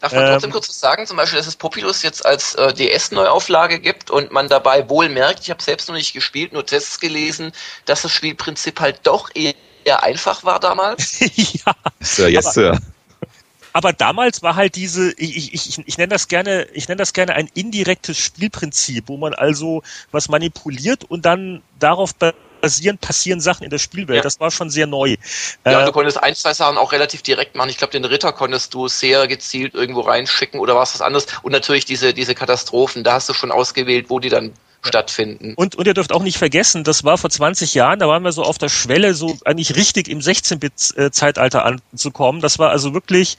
[0.00, 1.06] Darf man trotzdem ähm, kurz was sagen?
[1.06, 5.40] Zum Beispiel, dass es Populus jetzt als äh, DS-Neuauflage gibt und man dabei wohl merkt,
[5.40, 7.52] ich habe selbst noch nicht gespielt, nur Tests gelesen,
[7.84, 11.18] dass das Spielprinzip halt doch eher eher einfach war damals.
[11.36, 11.74] ja.
[12.00, 12.78] Sir, yes, aber, Sir.
[13.72, 17.12] Aber damals war halt diese, ich, ich, ich, ich nenne das gerne, ich nenne das
[17.12, 22.12] gerne ein indirektes Spielprinzip, wo man also was manipuliert und dann darauf
[22.60, 24.18] basieren, passieren Sachen in der Spielwelt.
[24.18, 24.22] Ja.
[24.22, 25.16] Das war schon sehr neu.
[25.66, 27.68] Ja, äh, du konntest ein, zwei Sachen auch relativ direkt machen.
[27.68, 31.26] Ich glaube, den Ritter konntest du sehr gezielt irgendwo reinschicken oder was was anderes.
[31.42, 34.52] Und natürlich diese, diese Katastrophen, da hast du schon ausgewählt, wo die dann
[34.84, 35.54] stattfinden.
[35.56, 38.32] Und, und ihr dürft auch nicht vergessen, das war vor 20 Jahren, da waren wir
[38.32, 42.40] so auf der Schwelle, so eigentlich richtig im 16-Bit-Zeitalter anzukommen.
[42.40, 43.36] Das war also wirklich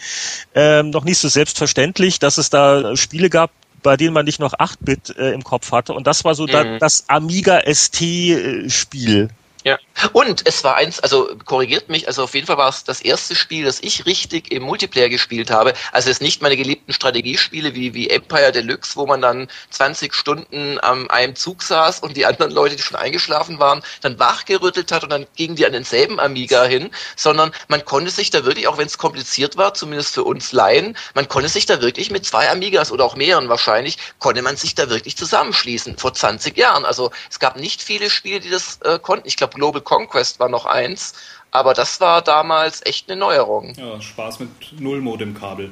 [0.53, 3.51] ähm, noch nicht so selbstverständlich, dass es da Spiele gab,
[3.83, 5.93] bei denen man nicht noch 8-Bit äh, im Kopf hatte.
[5.93, 6.51] Und das war so mhm.
[6.51, 9.29] da, das Amiga ST-Spiel.
[9.63, 9.77] Ja.
[10.11, 13.33] Und es war eins, also korrigiert mich, also auf jeden Fall war es das erste
[13.35, 15.73] Spiel, das ich richtig im Multiplayer gespielt habe.
[15.91, 20.79] Also es nicht meine geliebten Strategiespiele wie, wie Empire Deluxe, wo man dann 20 Stunden
[20.81, 25.03] am einem Zug saß und die anderen Leute, die schon eingeschlafen waren, dann wachgerüttelt hat
[25.03, 28.77] und dann gingen die an denselben Amiga hin, sondern man konnte sich da wirklich, auch
[28.77, 32.49] wenn es kompliziert war, zumindest für uns Laien, man konnte sich da wirklich mit zwei
[32.49, 36.83] Amigas oder auch mehreren wahrscheinlich, konnte man sich da wirklich zusammenschließen, vor 20 Jahren.
[36.83, 39.27] Also es gab nicht viele Spiele, die das äh, konnten.
[39.27, 41.13] Ich glaube, Global Conquest war noch eins,
[41.51, 43.73] aber das war damals echt eine Neuerung.
[43.77, 45.71] Ja, Spaß mit Null-Modem-Kabel.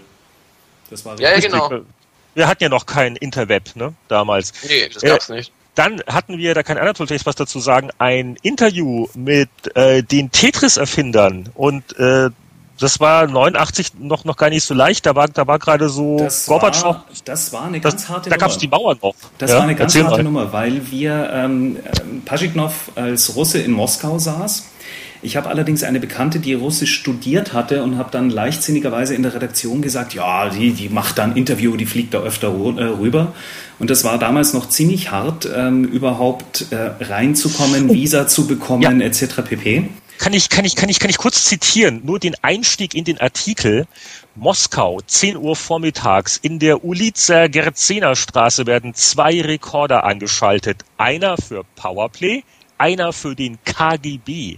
[0.90, 1.30] Das war richtig.
[1.30, 1.86] Ja, ja, genau.
[2.36, 4.54] Wir hatten ja noch kein Interweb, ne, damals.
[4.64, 5.52] Nee, das gab's äh, nicht.
[5.76, 10.32] Dann hatten wir, da kann Anatol vielleicht was dazu sagen, ein Interview mit äh, den
[10.32, 12.30] Tetris-Erfindern und äh,
[12.84, 15.06] das war 89 noch noch gar nicht so leicht.
[15.06, 16.96] Da war da war gerade so das Gorbatschow.
[16.96, 18.40] War, das war eine ganz das, harte da Nummer.
[18.40, 19.16] Da gab es die Mauern noch.
[19.38, 19.58] Das ja?
[19.58, 20.24] war eine ganz harte mal.
[20.24, 21.80] Nummer, weil wir ähm,
[22.26, 24.66] Paschiknov als Russe in Moskau saß.
[25.22, 29.34] Ich habe allerdings eine Bekannte, die Russisch studiert hatte und habe dann leichtsinnigerweise in der
[29.34, 33.32] Redaktion gesagt, ja, die, die macht dann Interview, die fliegt da öfter äh, rüber.
[33.80, 37.94] Und das war damals noch ziemlich hart, ähm, überhaupt äh, reinzukommen, oh.
[37.94, 39.08] Visa zu bekommen, ja.
[39.08, 39.42] etc.
[39.46, 43.04] pp kann ich, kann ich, kann ich, kann ich kurz zitieren, nur den Einstieg in
[43.04, 43.88] den Artikel.
[44.36, 46.38] Moskau, 10 Uhr vormittags.
[46.38, 50.84] In der Ulica Gerzena Straße werden zwei Rekorder angeschaltet.
[50.98, 52.44] Einer für Powerplay,
[52.78, 54.58] einer für den KGB.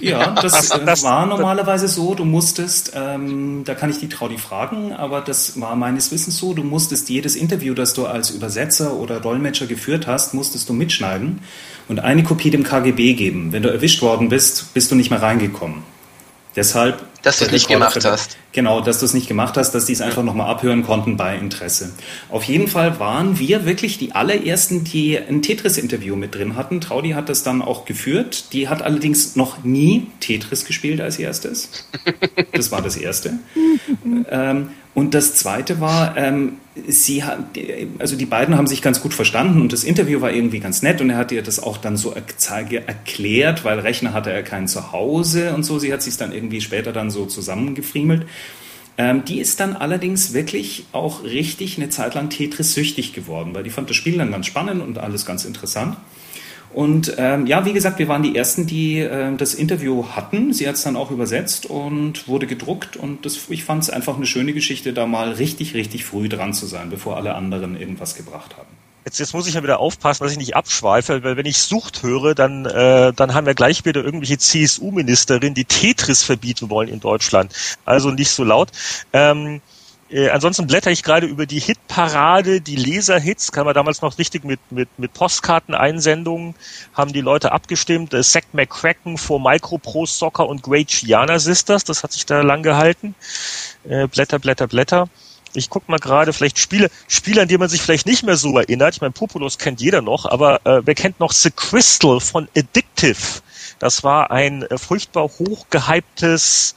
[0.00, 2.14] Ja, das, das, das war normalerweise so.
[2.14, 6.52] Du musstest, ähm, da kann ich die Traudi fragen, aber das war meines Wissens so.
[6.52, 11.40] Du musstest jedes Interview, das du als Übersetzer oder Dolmetscher geführt hast, musstest du mitschneiden
[11.88, 13.52] und eine Kopie dem KGB geben.
[13.52, 15.82] Wenn du erwischt worden bist, bist du nicht mehr reingekommen.
[16.56, 17.02] Deshalb.
[17.22, 18.36] Dass du es nicht gemacht für, hast.
[18.52, 21.36] Genau, dass du es nicht gemacht hast, dass die es einfach nochmal abhören konnten bei
[21.36, 21.92] Interesse.
[22.28, 26.80] Auf jeden Fall waren wir wirklich die allerersten, die ein Tetris-Interview mit drin hatten.
[26.80, 28.52] Traudi hat das dann auch geführt.
[28.52, 31.88] Die hat allerdings noch nie Tetris gespielt als erstes.
[32.52, 33.38] Das war das erste.
[34.30, 37.38] ähm, und das zweite war, ähm, sie hat,
[37.98, 41.00] also die beiden haben sich ganz gut verstanden und das Interview war irgendwie ganz nett
[41.00, 44.92] und er hat ihr das auch dann so erklärt, weil Rechner hatte er keinen zu
[44.92, 45.80] Hause und so.
[45.80, 48.26] Sie hat sich dann irgendwie später dann so zusammengefriemelt.
[48.96, 53.70] Ähm, die ist dann allerdings wirklich auch richtig eine Zeit lang Tetris-süchtig geworden, weil die
[53.70, 55.96] fand das Spiel dann ganz spannend und alles ganz interessant.
[56.74, 60.52] Und ähm, ja, wie gesagt, wir waren die Ersten, die äh, das Interview hatten.
[60.52, 62.96] Sie hat es dann auch übersetzt und wurde gedruckt.
[62.96, 66.52] Und das, ich fand es einfach eine schöne Geschichte, da mal richtig, richtig früh dran
[66.52, 68.68] zu sein, bevor alle anderen irgendwas gebracht haben.
[69.04, 72.02] Jetzt, jetzt muss ich ja wieder aufpassen, dass ich nicht abschweife, weil wenn ich Sucht
[72.02, 77.00] höre, dann, äh, dann haben wir gleich wieder irgendwelche CSU-Ministerin, die Tetris verbieten wollen in
[77.00, 77.52] Deutschland.
[77.84, 78.70] Also nicht so laut.
[79.12, 79.60] Ähm,
[80.10, 84.44] äh, ansonsten blätter ich gerade über die Hitparade, die Leserhits, kann man damals noch richtig
[84.44, 86.54] mit, mit, mit Postkarteneinsendungen,
[86.92, 88.14] haben die Leute abgestimmt.
[88.14, 92.42] Äh, Zack McCracken vor Micro Pro Soccer und Great Gianna Sisters, das hat sich da
[92.42, 93.14] lang gehalten.
[93.84, 95.08] Äh, blätter, Blätter, Blätter.
[95.56, 98.58] Ich guck mal gerade, vielleicht Spiele, Spiele, an die man sich vielleicht nicht mehr so
[98.58, 98.96] erinnert.
[98.96, 103.40] Ich meine, Populus kennt jeder noch, aber äh, wer kennt noch The Crystal von Addictive?
[103.78, 106.74] Das war ein äh, furchtbar hochgehyptes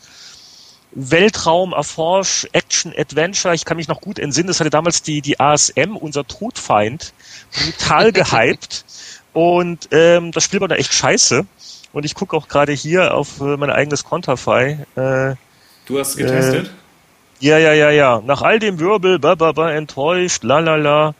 [0.99, 3.53] Weltraum, Erforsch, Action, Adventure.
[3.53, 7.13] Ich kann mich noch gut entsinnen, das hatte damals die, die ASM, unser Todfeind,
[7.53, 8.83] brutal gehypt.
[9.31, 11.45] Und ähm, das Spiel war da echt scheiße.
[11.93, 14.85] Und ich gucke auch gerade hier auf äh, mein eigenes Konterfei.
[14.95, 15.35] Äh,
[15.85, 16.65] du hast getestet?
[16.65, 18.21] Äh, ja, ja, ja, ja.
[18.25, 21.13] Nach all dem Wirbel, ba, ba, ba, enttäuscht, la, la, la.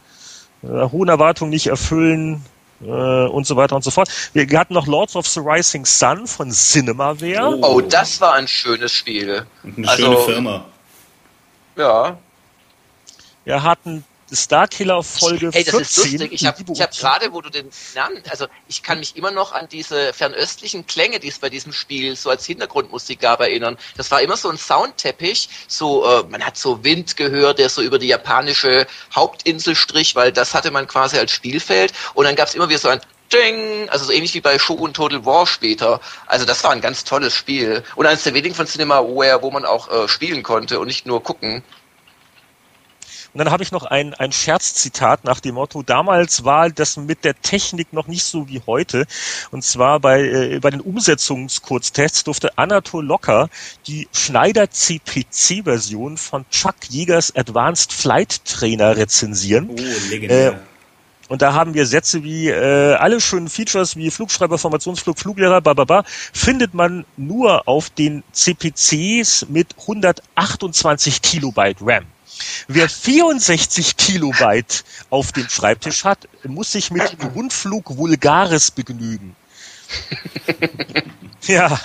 [0.64, 2.44] Äh, hohen Erwartungen nicht erfüllen,
[2.80, 4.10] und so weiter und so fort.
[4.34, 7.58] Wir hatten noch Lords of the Rising Sun von Cinemaware.
[7.62, 9.46] Oh, oh das war ein schönes Spiel.
[9.64, 10.66] Und eine also, schöne Firma.
[11.76, 12.18] Ja.
[13.46, 16.34] Wir hatten Starkiller Folge Hey, das 14, ist lustig.
[16.34, 19.70] Ich habe hab gerade, wo du den Namen, also ich kann mich immer noch an
[19.70, 23.78] diese fernöstlichen Klänge, die es bei diesem Spiel so als Hintergrundmusik gab, erinnern.
[23.96, 25.50] Das war immer so ein Soundteppich.
[25.68, 30.32] So, äh, man hat so Wind gehört, der so über die japanische Hauptinsel strich, weil
[30.32, 31.94] das hatte man quasi als Spielfeld.
[32.14, 34.94] Und dann gab es immer wieder so ein Ding, also so ähnlich wie bei Shogun
[34.94, 36.00] Total War später.
[36.28, 37.84] Also das war ein ganz tolles Spiel.
[37.96, 41.22] Und eines der wenigen von Cinemaware, wo man auch äh, spielen konnte und nicht nur
[41.24, 41.64] gucken.
[43.34, 47.24] Und dann habe ich noch ein, ein Scherzzitat nach dem Motto, damals war das mit
[47.24, 49.06] der Technik noch nicht so wie heute.
[49.52, 53.50] Und zwar bei, äh, bei den Umsetzungskurztests durfte Anatol Locker
[53.86, 59.70] die Schneider CPC-Version von Chuck Jägers Advanced Flight Trainer rezensieren.
[59.70, 60.52] Oh, legendär.
[60.54, 60.56] Äh,
[61.30, 66.04] und da haben wir Sätze wie äh, alle schönen Features wie Flugschreiber, Formationsflug, Fluglehrer, bababa,
[66.08, 72.06] findet man nur auf den CPCs mit 128 Kilobyte RAM.
[72.68, 79.36] Wer 64 Kilobyte auf dem Schreibtisch hat, muss sich mit dem Rundflug Vulgaris begnügen.
[81.44, 81.80] ja,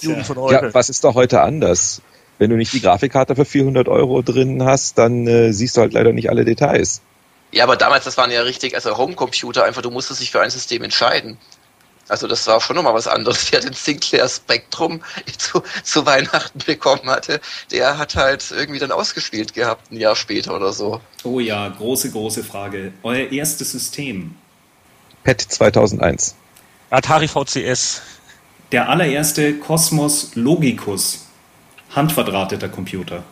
[0.00, 0.66] Jugend von heute.
[0.66, 2.02] Ja, was ist da heute anders?
[2.38, 5.92] Wenn du nicht die Grafikkarte für 400 Euro drin hast, dann äh, siehst du halt
[5.92, 7.02] leider nicht alle Details.
[7.52, 10.50] Ja, aber damals, das waren ja richtig, also Homecomputer, einfach du musstest dich für ein
[10.50, 11.36] System entscheiden.
[12.08, 13.50] Also das war schon nochmal was anderes.
[13.52, 15.00] Wer den Sinclair Spectrum
[15.38, 20.54] zu, zu Weihnachten bekommen hatte, der hat halt irgendwie dann ausgespielt gehabt, ein Jahr später
[20.54, 21.00] oder so.
[21.24, 22.92] Oh ja, große, große Frage.
[23.02, 24.34] Euer erstes System?
[25.24, 26.34] PET 2001.
[26.90, 28.02] Atari VCS.
[28.72, 31.26] Der allererste Cosmos Logicus.
[31.94, 33.22] Handverdrahteter Computer.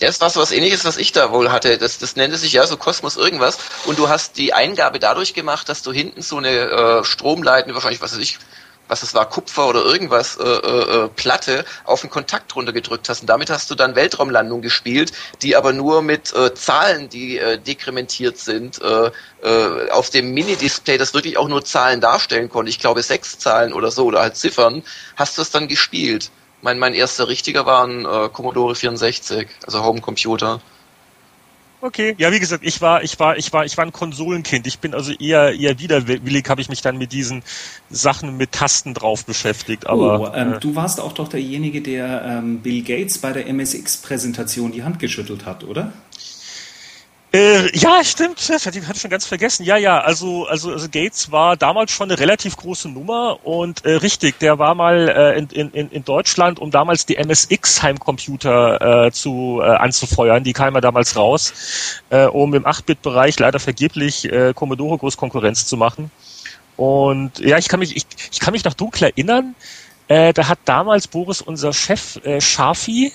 [0.00, 1.78] Ja, das war so was ähnliches, was ich da wohl hatte.
[1.78, 3.58] Das, das nannte sich ja so Kosmos irgendwas.
[3.84, 8.02] Und du hast die Eingabe dadurch gemacht, dass du hinten so eine äh, Stromleitende, wahrscheinlich,
[8.02, 8.38] was weiß ich,
[8.88, 13.20] was es war, Kupfer oder irgendwas, äh, äh, äh, Platte auf den Kontakt runtergedrückt hast.
[13.22, 17.58] Und damit hast du dann Weltraumlandung gespielt, die aber nur mit äh, Zahlen, die äh,
[17.58, 19.10] dekrementiert sind, äh,
[19.42, 23.72] äh, auf dem Mini-Display, das wirklich auch nur Zahlen darstellen konnte, ich glaube sechs Zahlen
[23.72, 24.82] oder so, oder halt Ziffern,
[25.16, 26.30] hast du es dann gespielt.
[26.64, 30.62] Mein, mein erster richtiger war ein äh, Commodore 64, also Homecomputer.
[31.82, 34.66] Okay, ja, wie gesagt, ich war, ich war, ich war, ich war ein Konsolenkind.
[34.66, 37.42] Ich bin also eher, eher widerwillig, habe ich mich dann mit diesen
[37.90, 39.86] Sachen mit Tasten drauf beschäftigt.
[39.86, 43.46] Aber oh, ähm, äh, du warst auch doch derjenige, der ähm, Bill Gates bei der
[43.46, 45.92] MSX-Präsentation die Hand geschüttelt hat, oder?
[47.34, 48.38] Äh, ja, stimmt.
[48.38, 49.64] Hatte ich schon ganz vergessen.
[49.64, 49.98] Ja, ja.
[50.00, 54.60] Also, also, also Gates war damals schon eine relativ große Nummer und äh, richtig, der
[54.60, 59.66] war mal äh, in, in, in Deutschland, um damals die MSX Heimcomputer äh, zu äh,
[59.66, 60.44] anzufeuern.
[60.44, 65.66] Die kam ja damals raus, äh, um im 8-Bit-Bereich leider vergeblich äh, Commodore groß Konkurrenz
[65.66, 66.12] zu machen.
[66.76, 69.56] Und ja, ich kann mich, ich, ich kann mich noch dunkel erinnern.
[70.06, 73.12] Äh, da hat damals Boris, unser Chef äh, Schafi,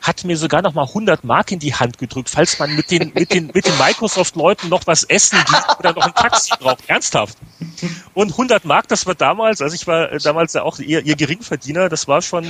[0.00, 3.12] hat mir sogar noch mal 100 Mark in die Hand gedrückt, falls man mit den,
[3.14, 6.88] mit den, mit den Microsoft-Leuten noch was essen gibt oder noch ein Taxi braucht.
[6.88, 7.36] Ernsthaft.
[8.14, 11.88] Und 100 Mark, das war damals, also ich war damals ja auch ihr, ihr Geringverdiener,
[11.88, 12.46] das war schon,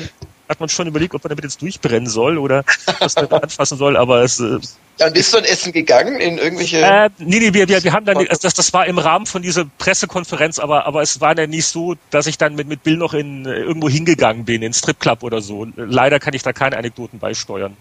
[0.49, 2.65] hat man schon überlegt, ob man damit jetzt durchbrennen soll oder
[3.01, 4.41] was man anfassen soll, aber es.
[4.41, 4.59] Äh,
[4.99, 6.79] Dann bist du ein Essen gegangen in irgendwelche.
[6.79, 9.67] Äh, nee, nee, wir, wir, wir haben dann, das, das war im Rahmen von dieser
[9.79, 13.15] Pressekonferenz, aber, aber es war dann nicht so, dass ich dann mit, mit Bill noch
[13.15, 15.67] in äh, irgendwo hingegangen bin, in Stripclub oder so.
[15.77, 17.77] Leider kann ich da keine Anekdoten beisteuern.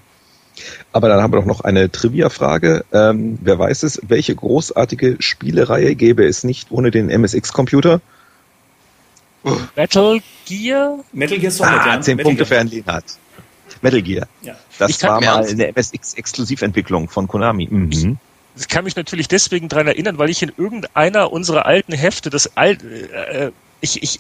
[0.91, 2.86] Aber dann haben wir doch noch eine Trivia-Frage.
[2.91, 8.01] Ähm, wer weiß es, welche großartige Spielereihe gäbe es nicht ohne den MSX-Computer?
[9.76, 11.00] Metal Gear?
[11.13, 12.02] Metal Gear Solid, ah, ja.
[12.02, 13.06] 10 Punkte für Herrn Lienhardt.
[13.82, 14.28] Metal Gear.
[14.41, 14.56] Ja.
[14.80, 17.67] Das war mal eine MSX-Exklusiventwicklung von Konami.
[17.69, 18.17] Mhm.
[18.56, 22.58] Ich kann mich natürlich deswegen daran erinnern, weil ich in irgendeiner unserer alten Hefte das
[22.58, 24.19] alt, äh, äh ich, ich,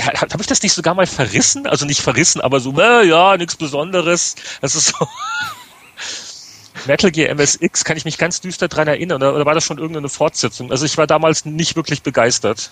[0.00, 1.66] habe ich das nicht sogar mal verrissen?
[1.66, 4.34] Also nicht verrissen, aber so, äh, ja, nichts Besonderes.
[4.60, 5.06] Das ist so.
[6.86, 9.22] Metal Gear MSX kann ich mich ganz düster dran erinnern.
[9.22, 10.70] Oder, oder war das schon irgendeine Fortsetzung?
[10.70, 12.70] Also ich war damals nicht wirklich begeistert.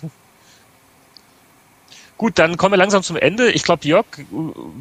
[2.17, 3.51] Gut, dann kommen wir langsam zum Ende.
[3.51, 4.05] Ich glaube, Jörg,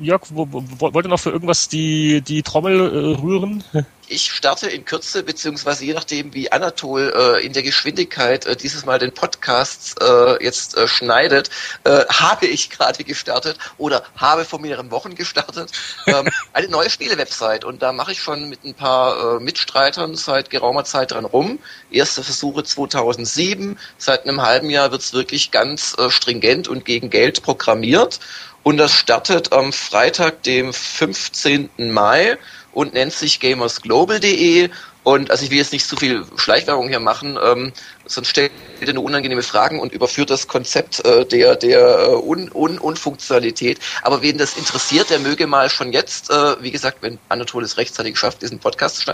[0.00, 3.64] Jörg wo, wo, wollte noch für irgendwas die, die Trommel äh, rühren.
[4.08, 8.84] Ich starte in Kürze, beziehungsweise je nachdem, wie Anatol äh, in der Geschwindigkeit äh, dieses
[8.84, 11.48] Mal den Podcast äh, jetzt äh, schneidet,
[11.84, 15.72] äh, habe ich gerade gestartet oder habe vor mehreren Wochen gestartet
[16.06, 20.50] ähm, eine neue Spiele-Website und da mache ich schon mit ein paar äh, Mitstreitern seit
[20.50, 21.58] geraumer Zeit dran rum.
[21.90, 28.20] Erste Versuche 2007, seit einem halben Jahr wird's wirklich ganz stringent und gegen Geld programmiert
[28.64, 31.68] und das startet am Freitag, dem 15.
[31.76, 32.38] Mai
[32.74, 34.70] und nennt sich gamersglobal.de.
[35.04, 37.74] Und also ich will jetzt nicht zu viel Schleichwerbung hier machen, ähm,
[38.06, 42.50] sonst stellt ihr nur unangenehme Fragen und überführt das Konzept äh, der, der äh, Un
[42.54, 43.80] Un Unfunktionalität.
[44.02, 47.76] Aber wen das interessiert, der möge mal schon jetzt, äh, wie gesagt, wenn Anatol es
[47.76, 49.04] rechtzeitig schafft, diesen Podcast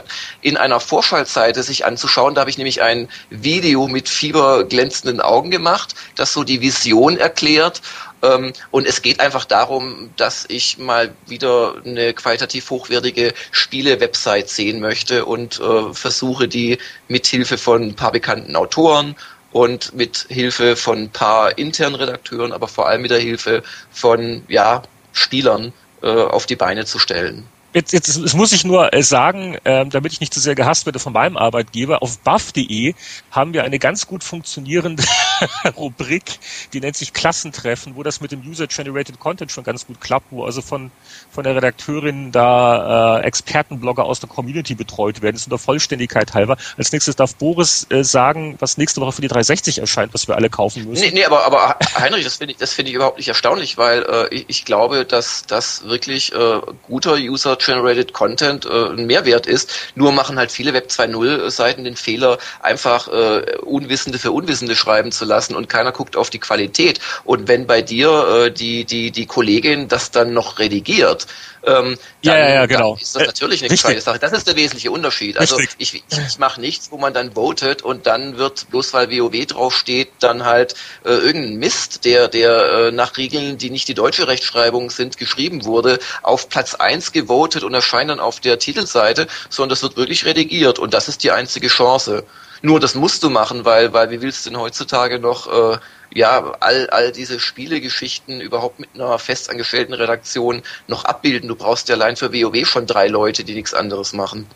[0.42, 2.36] in einer Vorschaltseite sich anzuschauen.
[2.36, 7.82] Da habe ich nämlich ein Video mit fieberglänzenden Augen gemacht, das so die Vision erklärt
[8.22, 14.80] ähm, und es geht einfach darum, dass ich mal wieder eine qualitativ hochwertige Spiele-Website sehen
[14.80, 16.78] möchte und äh, versuche, die
[17.08, 19.16] mit Hilfe von ein paar bekannten Autoren
[19.52, 24.44] und mit Hilfe von ein paar internen Redakteuren, aber vor allem mit der Hilfe von
[24.48, 27.46] ja, Spielern äh, auf die Beine zu stellen.
[27.72, 30.86] Jetzt, jetzt, jetzt muss ich nur äh, sagen, äh, damit ich nicht zu sehr gehasst
[30.86, 32.94] werde von meinem Arbeitgeber, auf buff.de
[33.30, 35.04] haben wir eine ganz gut funktionierende
[35.76, 36.40] Rubrik,
[36.72, 40.44] die nennt sich Klassentreffen, wo das mit dem User-Generated Content schon ganz gut klappt, wo
[40.44, 40.90] also von,
[41.30, 45.34] von der Redakteurin da äh, Expertenblogger aus der Community betreut werden.
[45.34, 46.56] Das ist in der Vollständigkeit halber.
[46.76, 50.34] Als nächstes darf Boris äh, sagen, was nächste Woche für die 360 erscheint, was wir
[50.34, 51.02] alle kaufen müssen.
[51.02, 54.02] Nee, nee aber, aber Heinrich, das finde ich, das finde ich überhaupt nicht erstaunlich, weil
[54.02, 57.16] äh, ich, ich glaube, dass das wirklich äh, guter
[57.60, 59.70] User-Generated Content äh, ein Mehrwert ist.
[59.94, 65.12] Nur machen halt viele Web 2.0 Seiten den Fehler, einfach äh, Unwissende für Unwissende schreiben
[65.12, 67.00] zu lassen und keiner guckt auf die Qualität.
[67.24, 71.26] Und wenn bei dir äh, die, die, die Kollegin das dann noch redigiert,
[71.62, 72.96] ähm, dann, ja, ja, ja, genau.
[73.00, 74.18] ist das natürlich eine gescheite Sache.
[74.18, 75.36] Das ist der wesentliche Unterschied.
[75.36, 75.76] Also Richtig.
[75.78, 79.46] ich, ich, ich mache nichts, wo man dann votet und dann wird, bloß weil WoW
[79.46, 84.26] draufsteht, dann halt äh, irgendein Mist, der, der äh, nach Regeln, die nicht die deutsche
[84.26, 89.70] Rechtschreibung sind, geschrieben wurde, auf Platz eins gewotet und erscheint dann auf der Titelseite, sondern
[89.70, 92.24] das wird wirklich redigiert und das ist die einzige Chance.
[92.62, 95.78] Nur das musst du machen, weil, weil wie willst du denn heutzutage noch äh,
[96.12, 101.48] ja, all, all diese Spielegeschichten überhaupt mit einer festangestellten Redaktion noch abbilden.
[101.48, 104.46] Du brauchst ja allein für WoW schon drei Leute, die nichts anderes machen.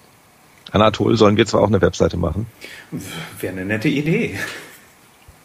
[0.73, 2.47] Anatol, sollen wir zwar auch eine Webseite machen?
[3.41, 4.39] Wäre eine nette Idee.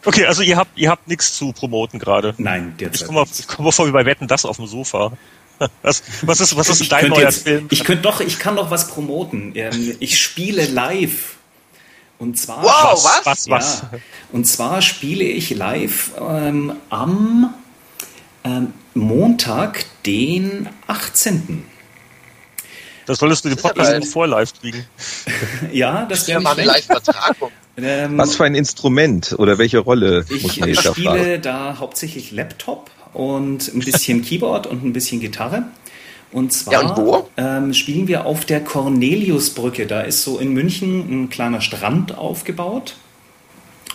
[0.04, 2.34] Okay, also ihr habt, ihr habt nichts zu promoten gerade.
[2.38, 3.02] Nein, derzeit.
[3.02, 5.12] Ich komme komm mal vor wie bei Wetten das auf dem Sofa.
[5.82, 7.66] Was, was ist, was ist dein neuer jetzt, Film?
[7.70, 9.52] Ich könnte doch, ich kann doch was promoten.
[9.54, 11.36] Ähm, ich spiele live
[12.18, 13.20] und zwar, wow, was?
[13.24, 13.82] was, was?
[13.82, 13.98] Ja,
[14.32, 17.54] und zwar spiele ich live ähm, am
[18.44, 21.64] ähm, Montag, den 18.
[23.06, 24.86] Das solltest du den Podcast noch vor live kriegen.
[25.72, 27.50] ja, das wäre mal eine Live-Übertragung.
[27.76, 32.30] Ähm, was für ein Instrument oder welche Rolle ich muss man Ich spiele da hauptsächlich
[32.30, 35.64] Laptop und ein bisschen Keyboard und ein bisschen Gitarre.
[36.32, 39.86] Und zwar ja, und ähm, spielen wir auf der Corneliusbrücke.
[39.86, 42.96] Da ist so in München ein kleiner Strand aufgebaut.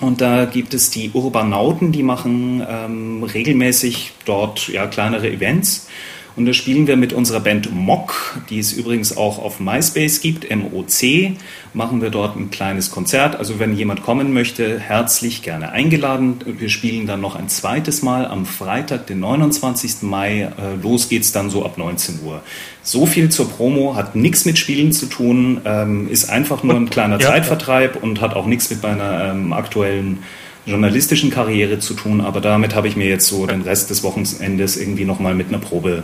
[0.02, 5.88] Und da gibt es die Urbanauten, die machen ähm, regelmäßig dort ja, kleinere Events.
[6.36, 10.54] Und da spielen wir mit unserer Band Mock, die es übrigens auch auf MySpace gibt,
[10.54, 11.32] MOC,
[11.74, 13.38] machen wir dort ein kleines Konzert.
[13.38, 16.40] Also wenn jemand kommen möchte, herzlich gerne eingeladen.
[16.46, 20.02] Wir spielen dann noch ein zweites Mal am Freitag, den 29.
[20.02, 20.42] Mai.
[20.42, 22.42] Äh, los geht's dann so ab 19 Uhr.
[22.84, 26.90] So viel zur Promo, hat nichts mit Spielen zu tun, ähm, ist einfach nur ein
[26.90, 30.20] kleiner ja, Zeitvertreib und hat auch nichts mit meiner ähm, aktuellen
[30.66, 34.78] journalistischen Karriere zu tun, aber damit habe ich mir jetzt so den Rest des Wochenendes
[34.78, 36.04] irgendwie nochmal mit einer Probe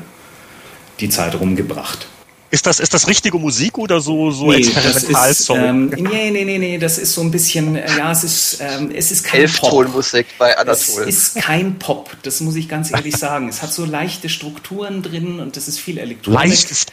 [1.02, 2.08] die Zeit rumgebracht.
[2.52, 5.58] Ist das, ist das richtige Musik oder so, so nee, Experimentalsong?
[5.58, 8.92] Ähm, nee, nee, nee, nee, das ist so ein bisschen, äh, ja, es ist, ähm,
[8.94, 11.08] es ist kein Elftonmusik bei Anatol.
[11.08, 13.48] Es ist kein Pop, das muss ich ganz ehrlich sagen.
[13.48, 16.42] Es hat so leichte Strukturen drin und das ist viel Elektronik.
[16.42, 16.92] Leicht.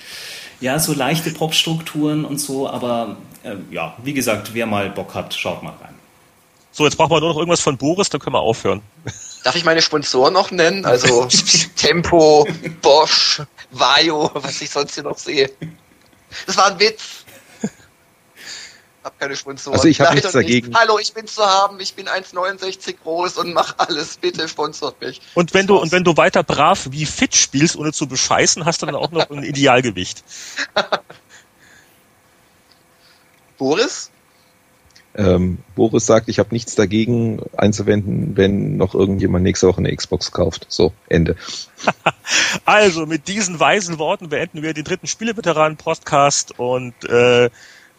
[0.60, 5.34] Ja, so leichte Popstrukturen und so, aber äh, ja, wie gesagt, wer mal Bock hat,
[5.34, 5.94] schaut mal rein.
[6.70, 8.80] So, jetzt brauchen wir nur noch irgendwas von Boris, dann können wir aufhören.
[9.44, 10.84] Darf ich meine Sponsoren noch nennen?
[10.84, 11.28] Also
[11.76, 12.46] Tempo,
[12.82, 15.50] Bosch, Vajo, was ich sonst hier noch sehe.
[16.46, 17.24] Das war ein Witz.
[19.04, 19.78] Hab keine Sponsoren.
[19.78, 20.68] Also ich habe nichts dagegen.
[20.68, 20.78] Nicht.
[20.78, 24.18] Hallo, ich bin zu haben, ich bin 1,69 groß und mach alles.
[24.18, 25.22] Bitte sponsort mich.
[25.34, 28.82] Und wenn du und wenn du weiter brav wie fit spielst, ohne zu bescheißen, hast
[28.82, 30.24] du dann auch noch ein Idealgewicht.
[33.56, 34.10] Boris?
[35.18, 40.30] Ähm, Boris sagt, ich habe nichts dagegen einzuwenden, wenn noch irgendjemand nächste Woche eine Xbox
[40.30, 40.66] kauft.
[40.68, 41.34] So, Ende.
[42.64, 47.50] also, mit diesen weisen Worten beenden wir den dritten Spieleveteranen-Podcast und äh,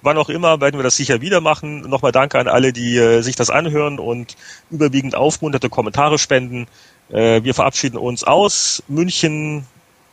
[0.01, 1.81] wann auch immer werden wir das sicher wieder machen.
[1.81, 4.37] Nochmal danke an alle, die äh, sich das anhören und
[4.71, 6.67] überwiegend aufmunterte Kommentare spenden.
[7.09, 9.65] Äh, wir verabschieden uns aus München,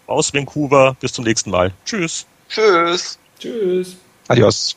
[0.09, 0.97] aus Vancouver.
[1.01, 1.73] Bis zum nächsten Mal.
[1.85, 2.27] Tschüss.
[2.49, 3.17] Tschüss.
[3.39, 3.97] Tschüss.
[4.27, 4.77] Adios.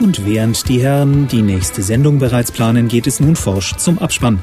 [0.00, 4.38] Und während die Herren die nächste Sendung bereits planen, geht es nun forsch zum Abspann.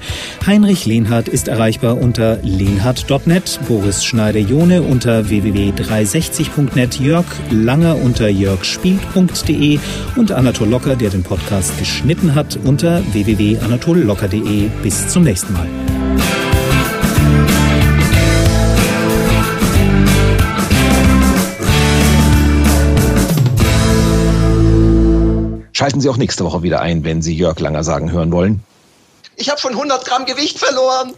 [0.46, 9.80] Heinrich Lehnhardt ist erreichbar unter lehnhardt.net, Boris Schneider-Jone unter www.360.net, Jörg Langer unter jörgspielt.de
[10.16, 14.70] und Anatol Locker, der den Podcast geschnitten hat, unter www.anatollocker.de.
[14.84, 15.95] Bis zum nächsten Mal.
[25.78, 28.64] Schalten Sie auch nächste Woche wieder ein, wenn Sie Jörg Langer sagen hören wollen.
[29.36, 31.16] Ich habe schon 100 Gramm Gewicht verloren.